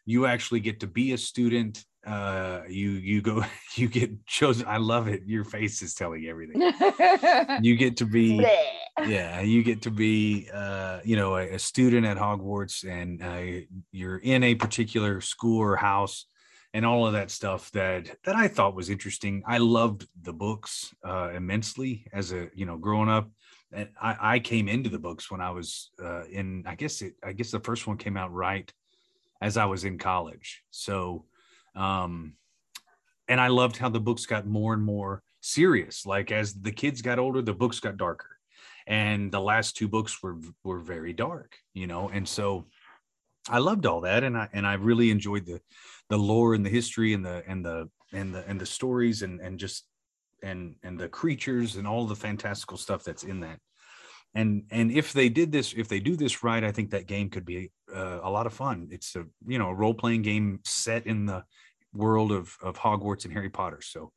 [0.06, 1.84] you actually get to be a student.
[2.06, 3.44] Uh, you you go
[3.76, 4.66] you get chosen.
[4.66, 5.22] I love it.
[5.26, 6.60] Your face is telling everything.
[7.62, 8.38] You get to be.
[9.06, 13.66] Yeah you get to be uh you know a, a student at hogwarts and uh,
[13.92, 16.26] you're in a particular school or house
[16.74, 19.42] and all of that stuff that that i thought was interesting.
[19.46, 23.30] I loved the books uh immensely as a you know growing up
[23.72, 27.14] and i i came into the books when i was uh in i guess it
[27.22, 28.72] i guess the first one came out right
[29.40, 30.62] as i was in college.
[30.70, 31.24] So
[31.74, 32.34] um
[33.28, 36.04] and i loved how the books got more and more serious.
[36.04, 38.37] Like as the kids got older the books got darker
[38.88, 42.08] and the last two books were were very dark you know?
[42.08, 42.66] And so
[43.50, 45.58] i loved all that and i and i really enjoyed the
[46.10, 49.40] the lore and the history and the and the and the and the stories and
[49.40, 49.86] and just
[50.42, 53.58] and and the creatures and all the fantastical stuff that's in that.
[54.34, 57.30] And and if they did this if they do this right i think that game
[57.30, 58.88] could be uh, a lot of fun.
[58.90, 61.44] It's a you know a role-playing game set in the
[61.94, 63.80] world of of hogwarts and harry potter.
[63.80, 64.12] So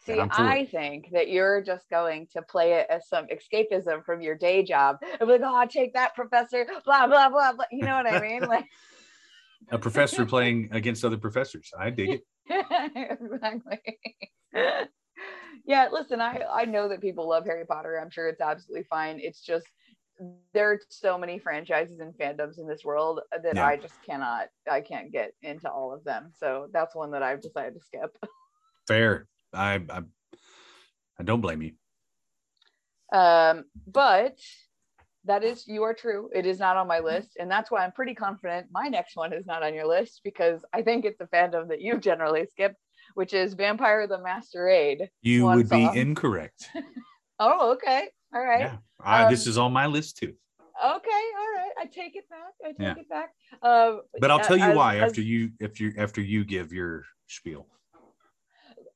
[0.00, 4.22] See, I'm I think that you're just going to play it as some escapism from
[4.22, 4.96] your day job.
[5.02, 7.66] And be like, oh, take that, professor, blah, blah, blah, blah.
[7.70, 8.40] You know what I mean?
[8.42, 8.64] Like,
[9.70, 12.22] a professor playing against other professors i dig it
[12.96, 13.98] exactly.
[15.64, 18.00] yeah, listen, I, I know that people love Harry Potter.
[18.00, 19.20] I'm sure it's absolutely fine.
[19.20, 19.66] It's just
[20.52, 23.66] there are so many franchises and fandoms in this world that Yeah.
[23.66, 26.32] I just cannot I can't get into all of them.
[26.36, 28.16] So that's one that I've decided to skip.
[28.88, 30.00] fair i i,
[31.18, 31.72] I don't blame you
[33.12, 34.38] Um, but
[35.24, 36.30] that is you are true.
[36.34, 39.32] It is not on my list, and that's why I'm pretty confident my next one
[39.34, 42.74] is not on your list because I think it's a fandom that you've generally skip,
[43.14, 45.10] which is Vampire the Masquerade.
[45.22, 46.70] You would be incorrect.
[47.42, 50.34] Oh, okay, all right, Yeah, I, this Um, is on my list too.
[50.84, 51.70] okay, all right.
[51.78, 52.52] I take it back.
[52.62, 53.00] I take Yeah.
[53.02, 53.30] it back.
[53.62, 56.70] Um, But I'll tell you as- why as- after you if you after you give
[56.70, 57.66] your spiel.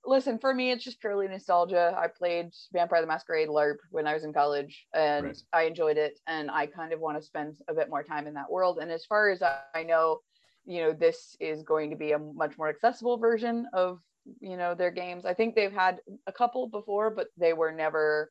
[0.07, 1.94] Listen for me it's just purely nostalgia.
[1.96, 5.36] I played vampire the masquerade larp when i was in college and Right.
[5.52, 8.34] i enjoyed it and i kind of want to spend a bit more time in
[8.34, 8.78] that world.
[8.80, 10.20] And as far as i know
[10.66, 14.00] you know this is going to be a much more accessible version of
[14.40, 15.24] you know their games.
[15.26, 18.30] I think they've had a couple before but they were never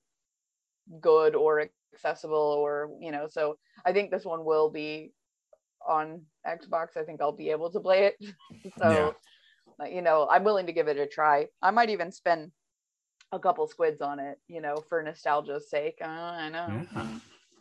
[0.99, 5.11] good or accessible or you know so i think this one will be
[5.87, 6.97] on xbox.
[6.97, 8.15] I think i'll be able to play it.
[8.79, 9.11] So Yeah.
[9.81, 12.51] Uh, you know i'm willing to give it a try i might even spend
[13.31, 17.07] a couple squids on it you know for nostalgia's sake uh, i know Yeah.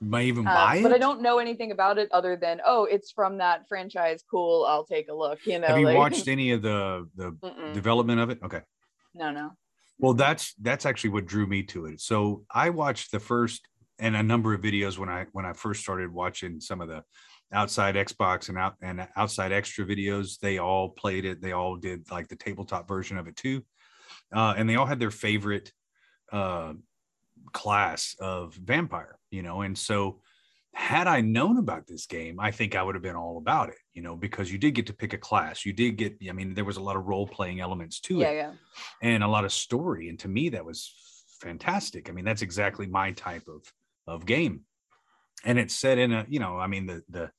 [0.00, 0.82] Might even Uh, buy it.
[0.82, 4.64] but i don't know anything about it other than oh it's from that franchise cool
[4.68, 7.72] i'll take a look you know Have you like- watched any of the the Mm-mm.
[7.72, 8.38] development of it?
[8.42, 8.62] Okay.
[9.14, 9.50] no no
[9.98, 12.00] Well, that's that's actually what drew me to it.
[12.00, 13.60] So I watched the first
[14.00, 17.04] and a number of videos when I when I first started watching some of the
[17.52, 20.38] outside Xbox and out and Outside Xtra videos.
[20.38, 21.40] They all played it.
[21.40, 23.62] They all did like the tabletop version of it too,
[24.34, 25.72] uh, and they all had their favorite
[26.32, 26.74] uh,
[27.52, 29.18] class of vampire.
[29.30, 30.20] You know, and so
[30.74, 33.78] had I known about this game, I think I would have been all about it.
[33.92, 35.66] You know, because you did get to pick a class.
[35.66, 36.16] You did get.
[36.28, 38.52] I mean, there was a lot of role playing elements to yeah it yeah
[39.02, 40.08] and a lot of story.
[40.08, 40.92] And to me, that was
[41.40, 42.08] fantastic.
[42.08, 43.70] I mean, that's exactly my type of
[44.06, 44.62] of game.
[45.44, 47.30] And it's set in a, you know, I mean, the the, the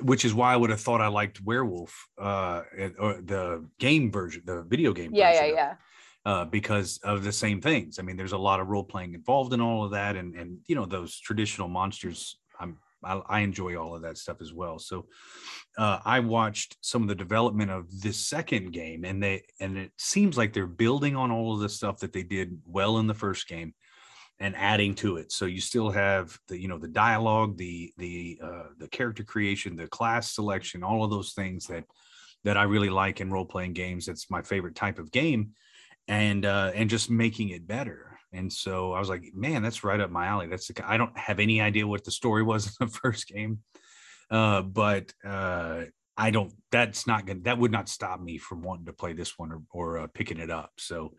[0.00, 2.62] which is why I would have thought I liked Werewolf, uh,
[2.98, 5.10] or the game version, the video game.
[5.14, 5.74] yeah yeah version it, yeah
[6.24, 7.98] Uh, because of the same things.
[7.98, 10.58] I mean, there's a lot of role playing involved in all of that, and and
[10.68, 12.38] you know those traditional monsters.
[12.60, 14.78] I'm I, I enjoy all of that stuff as well.
[14.78, 15.06] So
[15.76, 19.92] uh, I watched some of the development of this second game, and they and it
[19.96, 23.14] seems like they're building on all of the stuff that they did well in the
[23.14, 23.74] first game,
[24.40, 25.30] and adding to it.
[25.32, 29.76] So you still have the you know the dialogue, the the uh, the character creation,
[29.76, 31.84] the class selection, all of those things that
[32.44, 34.08] that I really like in role playing games.
[34.08, 35.52] It's my favorite type of game,
[36.08, 38.18] and uh, and just making it better.
[38.32, 40.46] And so I was like, man, that's right up my alley.
[40.46, 43.58] That's the, I don't have any idea what the story was in the first game,
[44.30, 45.82] uh, but uh,
[46.16, 46.52] I don't.
[46.70, 47.40] That's not gonna.
[47.40, 50.38] That would not stop me from wanting to play this one or, or uh, picking
[50.38, 50.72] it up.
[50.78, 51.12] So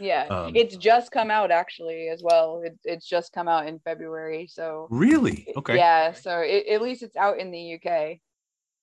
[0.00, 2.62] yeah, um, it's just come out actually as well.
[2.64, 4.48] It, it's just come out in February.
[4.50, 6.12] So really, okay, yeah.
[6.12, 8.18] So it, at least it's out in the UK,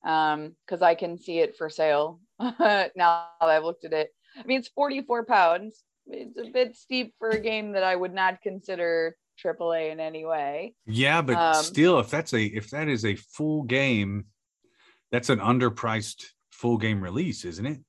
[0.09, 2.53] um, because I can see it for sale now
[2.95, 4.09] that I've looked at it.
[4.37, 5.83] I mean, it's forty four pounds.
[6.07, 10.25] It's a bit steep for a game that I would not consider AAA in any
[10.25, 10.73] way.
[10.85, 14.25] Yeah, but um, still, if that's a if that is a full game,
[15.11, 17.79] that's an underpriced full game release, isn't it?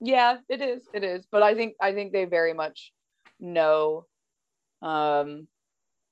[0.00, 1.26] Yeah it is it is.
[1.30, 2.92] But i think i think they very much
[3.38, 4.06] know
[4.82, 5.46] um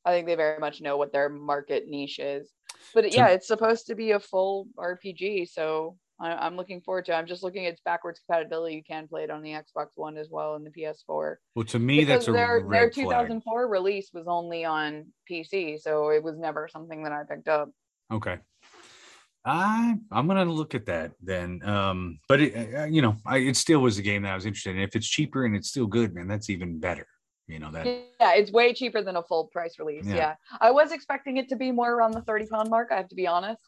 [0.05, 2.51] i think they very much know what their market niche is.
[2.95, 7.13] But yeah it's supposed to be a full rpg so I, am looking forward to
[7.13, 7.17] it.
[7.17, 8.75] i'm just looking at its backwards compatibility.
[8.77, 11.79] You can play it on the xbox one as well and the ps4 well to
[11.79, 13.71] me because that's a their, their 2004 flag.
[13.71, 17.71] release was only on pc so it was never something that i picked up.
[18.13, 18.39] Okay
[19.45, 21.61] I I'm gonna look at that then.
[21.65, 24.47] Um, but it, uh, you know, I, it still was a game that I was
[24.47, 24.83] interested in.
[24.83, 27.07] If it's cheaper and it's still good, man, that's even better.
[27.47, 27.87] You know that.
[27.87, 30.05] Yeah, it's way cheaper than a full price release.
[30.07, 30.35] Yeah, yeah.
[30.61, 32.89] I was expecting it to be more around the thirty pound mark.
[32.91, 33.63] I have to be honest.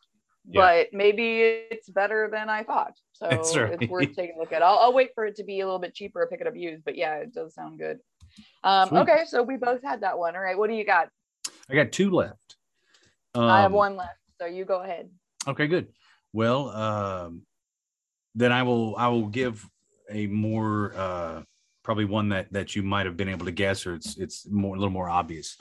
[0.48, 0.60] Yeah.
[0.60, 1.40] But maybe
[1.70, 2.92] it's better than I thought.
[3.12, 3.54] So it's
[3.88, 4.62] worth taking a look at.
[4.62, 6.84] I'll, I'll wait for it to be a little bit cheaper, pick it up used.
[6.84, 8.00] But yeah, it does sound good.
[8.64, 10.36] Um, okay, so we both had that one.
[10.36, 11.08] All right, what do you got?
[11.68, 12.56] I got two left.
[13.34, 15.08] Um, I have um, one left, so you go ahead.
[15.48, 15.88] Okay, good.
[16.32, 17.42] Well, um,
[18.34, 19.66] then I will I will give
[20.10, 21.42] a more uh,
[21.82, 24.76] probably one that that you might have been able to guess, or it's it's more
[24.76, 25.56] a little more obvious.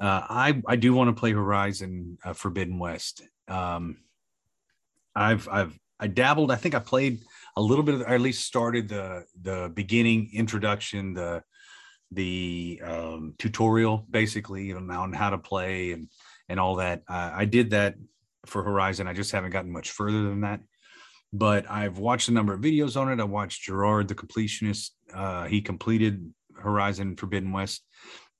[0.00, 3.22] Uh, I I do want to play Horizon uh, Forbidden West.
[3.48, 3.98] Um,
[5.14, 6.50] I've I've I dabbled.
[6.50, 7.20] I think I played
[7.56, 11.42] a little bit of, or at least started the the beginning introduction, the
[12.10, 16.08] the um, tutorial basically on how to play and
[16.48, 17.02] and all that.
[17.08, 17.94] I did that
[18.46, 19.06] for Horizon.
[19.06, 20.60] I just haven't gotten much further than that.
[21.32, 23.20] But I've watched a number of videos on it.
[23.20, 24.90] I watched Jirard, the completionist.
[25.14, 27.84] Uh, he completed Horizon Forbidden West,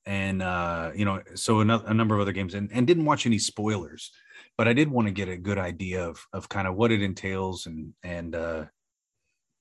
[0.05, 3.25] and uh, you know, so a, a number of other games, and, and didn't watch
[3.25, 4.11] any spoilers.
[4.57, 7.01] But I did want to get a good idea of of kind of what it
[7.01, 8.65] entails, and and uh,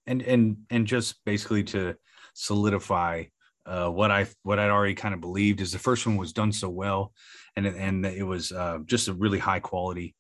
[0.06, 1.96] and and and just basically to
[2.34, 3.24] solidify
[3.64, 6.52] uh, what I what I'd already kind of believed is the first one was done
[6.52, 7.12] so well,
[7.56, 10.14] and and it was uh, just a really high quality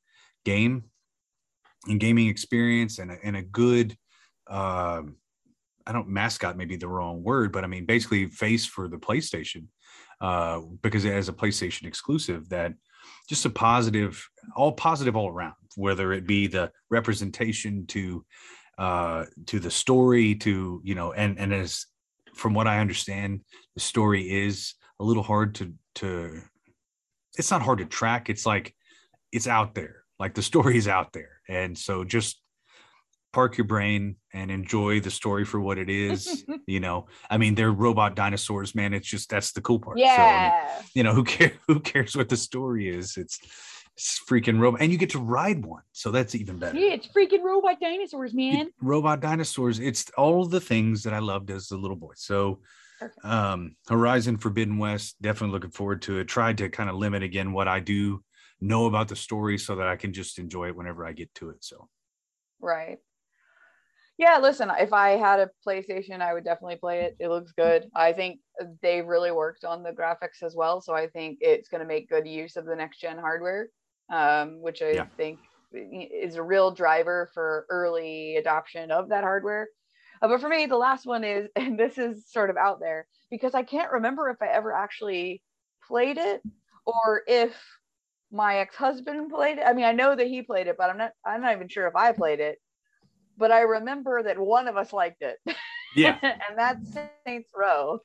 [0.44, 0.84] game
[1.86, 3.96] and gaming experience and a, and a good
[4.48, 5.02] uh,
[5.86, 9.66] I don't mascot maybe the wrong word, but I mean basically face for the PlayStation
[10.20, 12.72] uh, because it has a PlayStation exclusive that
[13.28, 18.24] just a positive, all positive all around, whether it be the representation to
[18.78, 21.86] uh, to the story to you know and and as
[22.34, 23.42] from what I understand,
[23.74, 26.40] the story is a little hard to to
[27.36, 28.30] it's not hard to track.
[28.30, 28.74] It's like
[29.32, 31.40] it's out there like the story's out there.
[31.48, 32.40] And so just
[33.32, 37.06] park your brain and enjoy the story for what it is you know?
[37.28, 38.94] I mean they're robot dinosaurs man.
[38.94, 39.98] It's just that's the cool part.
[39.98, 43.16] Yeah so, I mean, you know who cares who cares what the story is?
[43.16, 43.40] It's
[43.96, 45.82] it's freaking robot and you get to ride one.
[45.90, 46.78] So that's even better.
[46.78, 48.68] Yeah it's freaking robot dinosaurs man.
[48.68, 52.12] it, robot dinosaurs it's all the things that i loved as a little boy.
[52.14, 52.60] So
[53.24, 56.28] um horizon forbidden west definitely looking forward to it.
[56.28, 58.22] Tried to kind of limit again what i do
[58.62, 61.50] know about the story so that I can just enjoy it whenever I get to
[61.50, 61.64] it.
[61.64, 61.88] So,
[62.60, 62.98] right.
[64.18, 67.16] Yeah, listen, if I had a PlayStation, I would definitely play it.
[67.18, 67.90] It looks good.
[67.94, 68.38] I think
[68.80, 70.80] they've really worked on the graphics as well.
[70.80, 73.68] So I think it's going to make good use of the next gen hardware,
[74.12, 75.06] um, which I yeah.
[75.16, 75.40] think
[75.72, 79.68] is a real driver for early adoption of that hardware.
[80.20, 83.08] Uh, but for me, the last one is, and this is sort of out there
[83.30, 85.42] because I can't remember if I ever actually
[85.88, 86.42] played it
[86.86, 87.56] or if
[88.32, 89.64] my ex-husband played it.
[89.66, 91.86] I mean, I know that he played it, but I'm not I'm not even sure
[91.86, 92.58] if I played it.
[93.36, 95.38] But I remember that one of us liked it.
[95.94, 96.18] Yeah.
[96.22, 97.98] and that's Saints Row.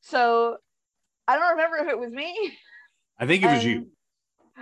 [0.00, 0.56] So
[1.26, 2.56] I don't remember if it was me.
[3.18, 3.88] I think it was you.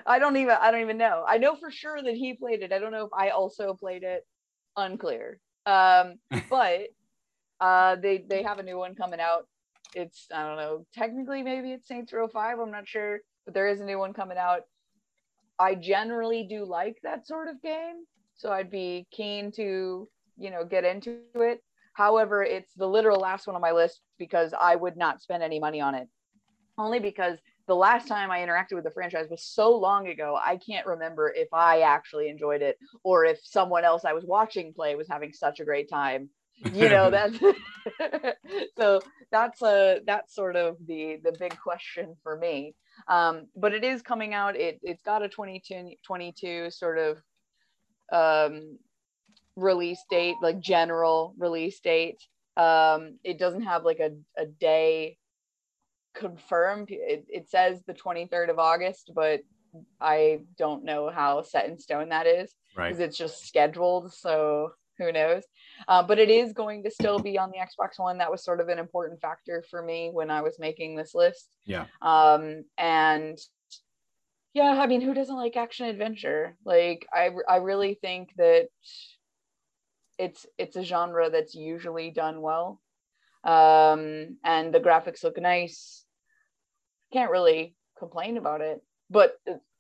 [0.04, 1.24] I don't even I don't even know.
[1.26, 2.72] I know for sure that he played it.
[2.72, 4.26] I don't know if I also played it.
[4.76, 5.38] Unclear.
[5.64, 6.14] Um,
[6.50, 6.88] but
[7.60, 9.46] uh they they have a new one coming out.
[9.94, 13.68] It's I don't know, technically maybe it's Saints Row 5, I'm not sure, but there
[13.68, 14.62] is a new one coming out
[15.58, 18.04] I generally do like that sort of game.
[18.36, 21.62] So I'd be keen to, you know, get into it.
[21.94, 25.58] However, it's the literal last one on my list because I would not spend any
[25.58, 26.08] money on it.
[26.76, 30.58] Only because the last time I interacted with the franchise was so long ago, I
[30.58, 34.94] can't remember if I actually enjoyed it or if someone else I was watching play
[34.94, 36.28] was having such a great time.
[36.72, 37.38] You know that's
[38.76, 39.00] so
[39.30, 42.74] that's a that's sort of the the big question for me.
[43.08, 47.18] Um but it is coming out it it's got a 2022 sort of
[48.12, 48.78] um
[49.56, 52.22] release date like general release date.
[52.56, 55.18] Um it doesn't have like a, a day
[56.14, 56.88] confirmed.
[56.90, 59.40] It, it says the 23rd of august but
[60.00, 62.88] i don't know how set in stone that is right.
[62.88, 65.42] because it's just scheduled so who knows?
[65.88, 68.18] Uh, but it is going to still be on the xbox one.
[68.18, 71.48] That was sort of an important factor for me when i was making this list.
[71.64, 71.86] Yeah.
[72.02, 73.38] Um and
[74.54, 76.56] yeah i mean who doesn't like action adventure?
[76.64, 78.68] Like i i really think that
[80.18, 82.80] it's it's a genre that's usually done well.
[83.44, 86.04] Um and the graphics look nice.
[87.12, 88.80] Can't really complain about it.
[89.08, 89.34] But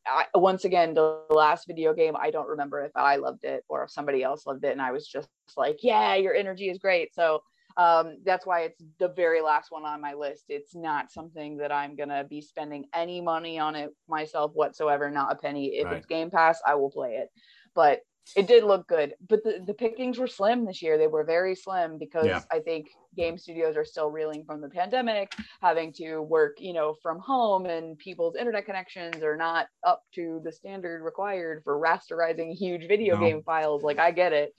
[0.08, 3.84] I, once again the last video game i don't remember if i loved it or
[3.84, 7.14] if somebody else loved it and i was just like yeah your energy is great.
[7.14, 7.42] So
[7.78, 10.46] um, that's why it's the very last one on my list.
[10.48, 15.10] It's not something that i'm going to be spending any money on it myself whatsoever
[15.10, 15.76] not a penny.
[15.76, 15.96] If Right.
[15.98, 17.30] it's game pass i will play it.
[17.74, 18.00] But
[18.34, 21.54] it did look good but the, the pickings were slim this year they were very
[21.54, 22.42] slim because Yeah.
[22.50, 26.94] i think game studios are still reeling from the pandemic having to work you know
[27.02, 32.52] from home and people's internet connections are not up to the standard required for rasterizing
[32.58, 33.26] huge video No.
[33.26, 34.52] game files like i get it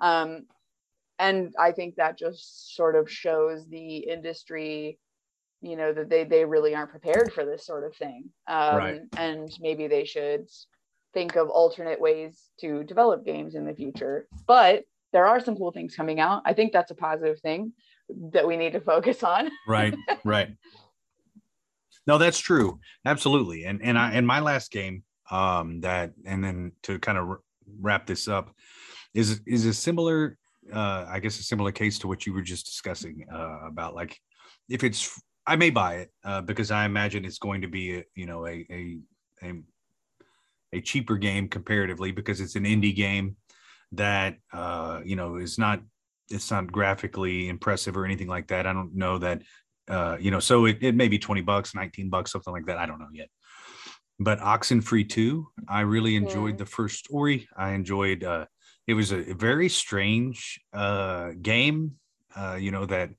[0.00, 0.42] um
[1.18, 4.98] and i think that just sort of shows the industry
[5.60, 9.00] you know that they they really aren't prepared for this sort of thing um Right.
[9.16, 10.46] and maybe they should
[11.14, 14.26] think of alternate ways to develop games in the future.
[14.46, 16.42] But there are some cool things coming out.
[16.44, 17.72] I think that's a positive thing
[18.32, 19.50] that we need to focus on.
[19.68, 19.94] Right
[20.24, 20.50] right.
[22.06, 22.80] No that's true.
[23.06, 23.64] Absolutely.
[23.64, 27.38] And and i and my last game um that and then to kind of
[27.80, 28.54] wrap this up
[29.14, 30.36] is is a similar
[30.72, 34.18] uh i guess a similar case to what you were just discussing uh about like
[34.68, 38.04] if it's i may buy it uh because i imagine it's going to be a,
[38.14, 38.98] you know a a
[39.42, 39.52] a,
[40.74, 43.36] a cheaper game comparatively because it's an indie game
[43.92, 45.80] that uh you know is not
[46.30, 48.66] it's not graphically impressive or anything like that.
[48.66, 49.42] I don't know that,
[49.88, 52.78] uh, you know, so it, it may be 20 bucks, 19 bucks, something like that.
[52.78, 53.28] I don't know yet.
[54.18, 56.58] But Oxenfree 2, I really enjoyed Mm.
[56.58, 57.48] the first story.
[57.56, 58.46] I enjoyed, uh,
[58.86, 61.96] it was a very strange uh, game,
[62.34, 63.10] uh, you know, that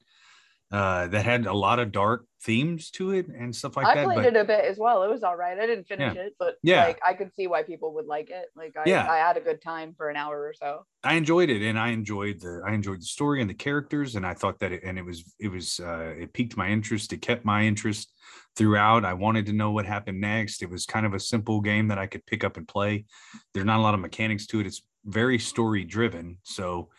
[0.72, 4.02] uh, that had a lot of dark themes to it and stuff like I that.
[4.02, 5.04] I played but it a bit as well.
[5.04, 5.58] It was all right.
[5.58, 6.86] I didn't finish it, but Yeah.
[6.86, 8.46] like I could see why people would like it.
[8.56, 9.10] Like I, Yeah.
[9.10, 10.86] I had a good time for an hour or so.
[11.04, 14.26] I enjoyed it, and I enjoyed the I enjoyed the story and the characters, and
[14.26, 17.14] I thought that it and it was it was uh, it piqued my interest.
[17.14, 18.12] It kept my interest
[18.56, 19.06] throughout.
[19.06, 20.62] I wanted to know what happened next.
[20.64, 23.06] It was kind of a simple game that I could pick up and play.
[23.54, 24.68] There's not a lot of mechanics to it.
[24.68, 26.90] It's very story driven, so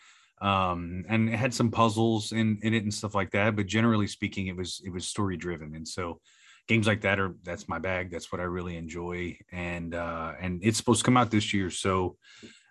[0.41, 4.07] um and it had some puzzles in in it and stuff like that but generally
[4.07, 6.19] speaking it was it was story driven and so
[6.67, 10.59] games like that are that's my bag that's what i really enjoy and uh and
[10.63, 12.15] it's supposed to come out this year so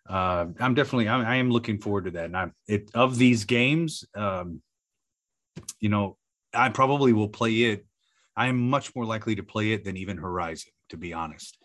[0.08, 2.26] uh, I'm definitely I, I am looking forward to that.
[2.26, 4.62] And I'm it of these games, um,
[5.80, 6.16] you know,
[6.54, 7.86] I probably will play it.
[8.36, 11.58] I am much more likely to play it than even Horizon, to be honest.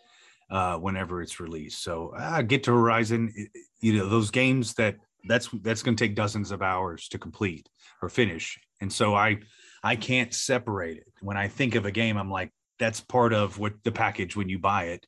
[0.50, 3.32] Uh, whenever it's released, so I get to Horizon.
[3.80, 7.68] You know, those games that that's that's going to take dozens of hours to complete
[8.00, 9.38] or finish, and so I
[9.82, 11.12] I can't separate it.
[11.20, 14.48] When I think of a game, I'm like, that's part of what the package when
[14.48, 15.06] you buy it.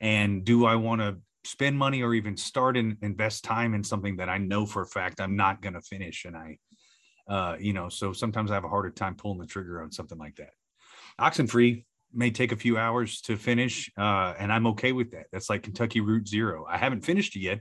[0.00, 4.16] And do I want to spend money or even start and invest time in something
[4.16, 6.24] that I know for a fact I'm not going to finish.
[6.24, 6.58] And I,
[7.28, 10.18] uh, you know, so sometimes I have a harder time pulling the trigger on something
[10.18, 10.50] like that.
[11.20, 15.26] Oxenfree may take a few hours to finish, uh, and I'm okay with that.
[15.32, 16.64] That's like Kentucky Route Zero.
[16.68, 17.60] I haven't finished it yet,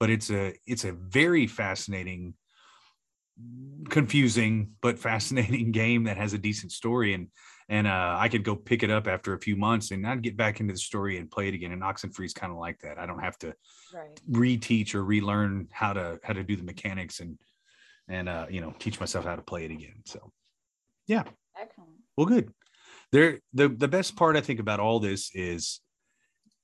[0.00, 2.34] but it's a it's a very fascinating,
[3.90, 7.28] confusing but fascinating game that has a decent story and
[7.68, 10.36] and uh, I could go pick it up after a few months and I'd get
[10.36, 11.70] back into the story and play it again.
[11.70, 12.98] And Oxenfree is kind of like that.
[12.98, 13.54] I don't have to
[13.94, 14.20] Right.
[14.28, 17.38] reteach or relearn how to how to do the mechanics and
[18.08, 20.02] and uh, you know teach myself how to play it again.
[20.06, 20.32] So
[21.06, 21.24] yeah,
[21.60, 21.90] Excellent.
[22.16, 22.52] well, good.
[23.12, 25.80] There the the best part I think about all this is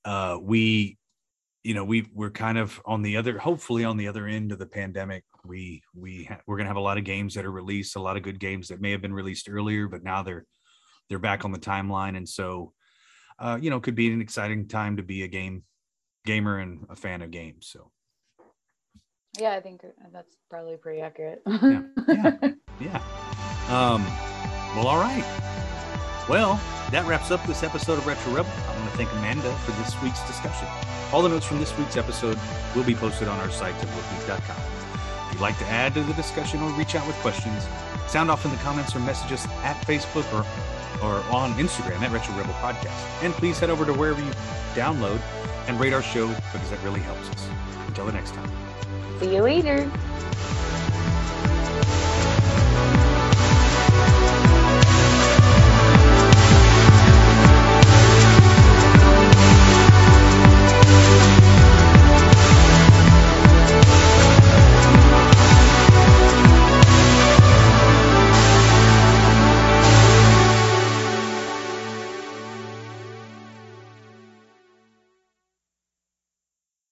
[0.04, 0.98] uh, we
[1.66, 4.58] you know we we're kind of on the other hopefully on the other end of
[4.60, 7.96] the pandemic we we ha- we're gonna have a lot of games that are released
[7.96, 10.46] a lot of good games that may have been released earlier but now they're
[11.08, 12.72] they're back on the timeline and so
[13.40, 15.64] uh you know could be an exciting time to be a game
[16.24, 17.90] gamer and a fan of games so
[19.36, 21.42] Yeah, I think that's probably pretty accurate.
[21.46, 21.82] Yeah.
[22.08, 22.36] Yeah.
[22.80, 23.00] yeah
[23.68, 24.04] um
[24.76, 25.55] well all right
[26.28, 26.60] well
[26.90, 30.00] that wraps up this episode of retro rebel i want to thank amanda for this
[30.02, 30.68] week's discussion
[31.12, 32.38] all the notes from this week's episode
[32.74, 34.76] will be posted on our site at bookweek.com
[35.26, 37.66] if you'd like to add to the discussion or reach out with questions,
[38.06, 40.46] sound off in the comments or message us at Facebook or,
[41.04, 43.24] or on Instagram at Retro Rebel Podcast.
[43.24, 44.30] And please head over to wherever you
[44.74, 45.20] download
[45.66, 47.48] and rate our show because that really helps us.
[47.88, 48.50] Until the next time.
[49.18, 49.90] See you later.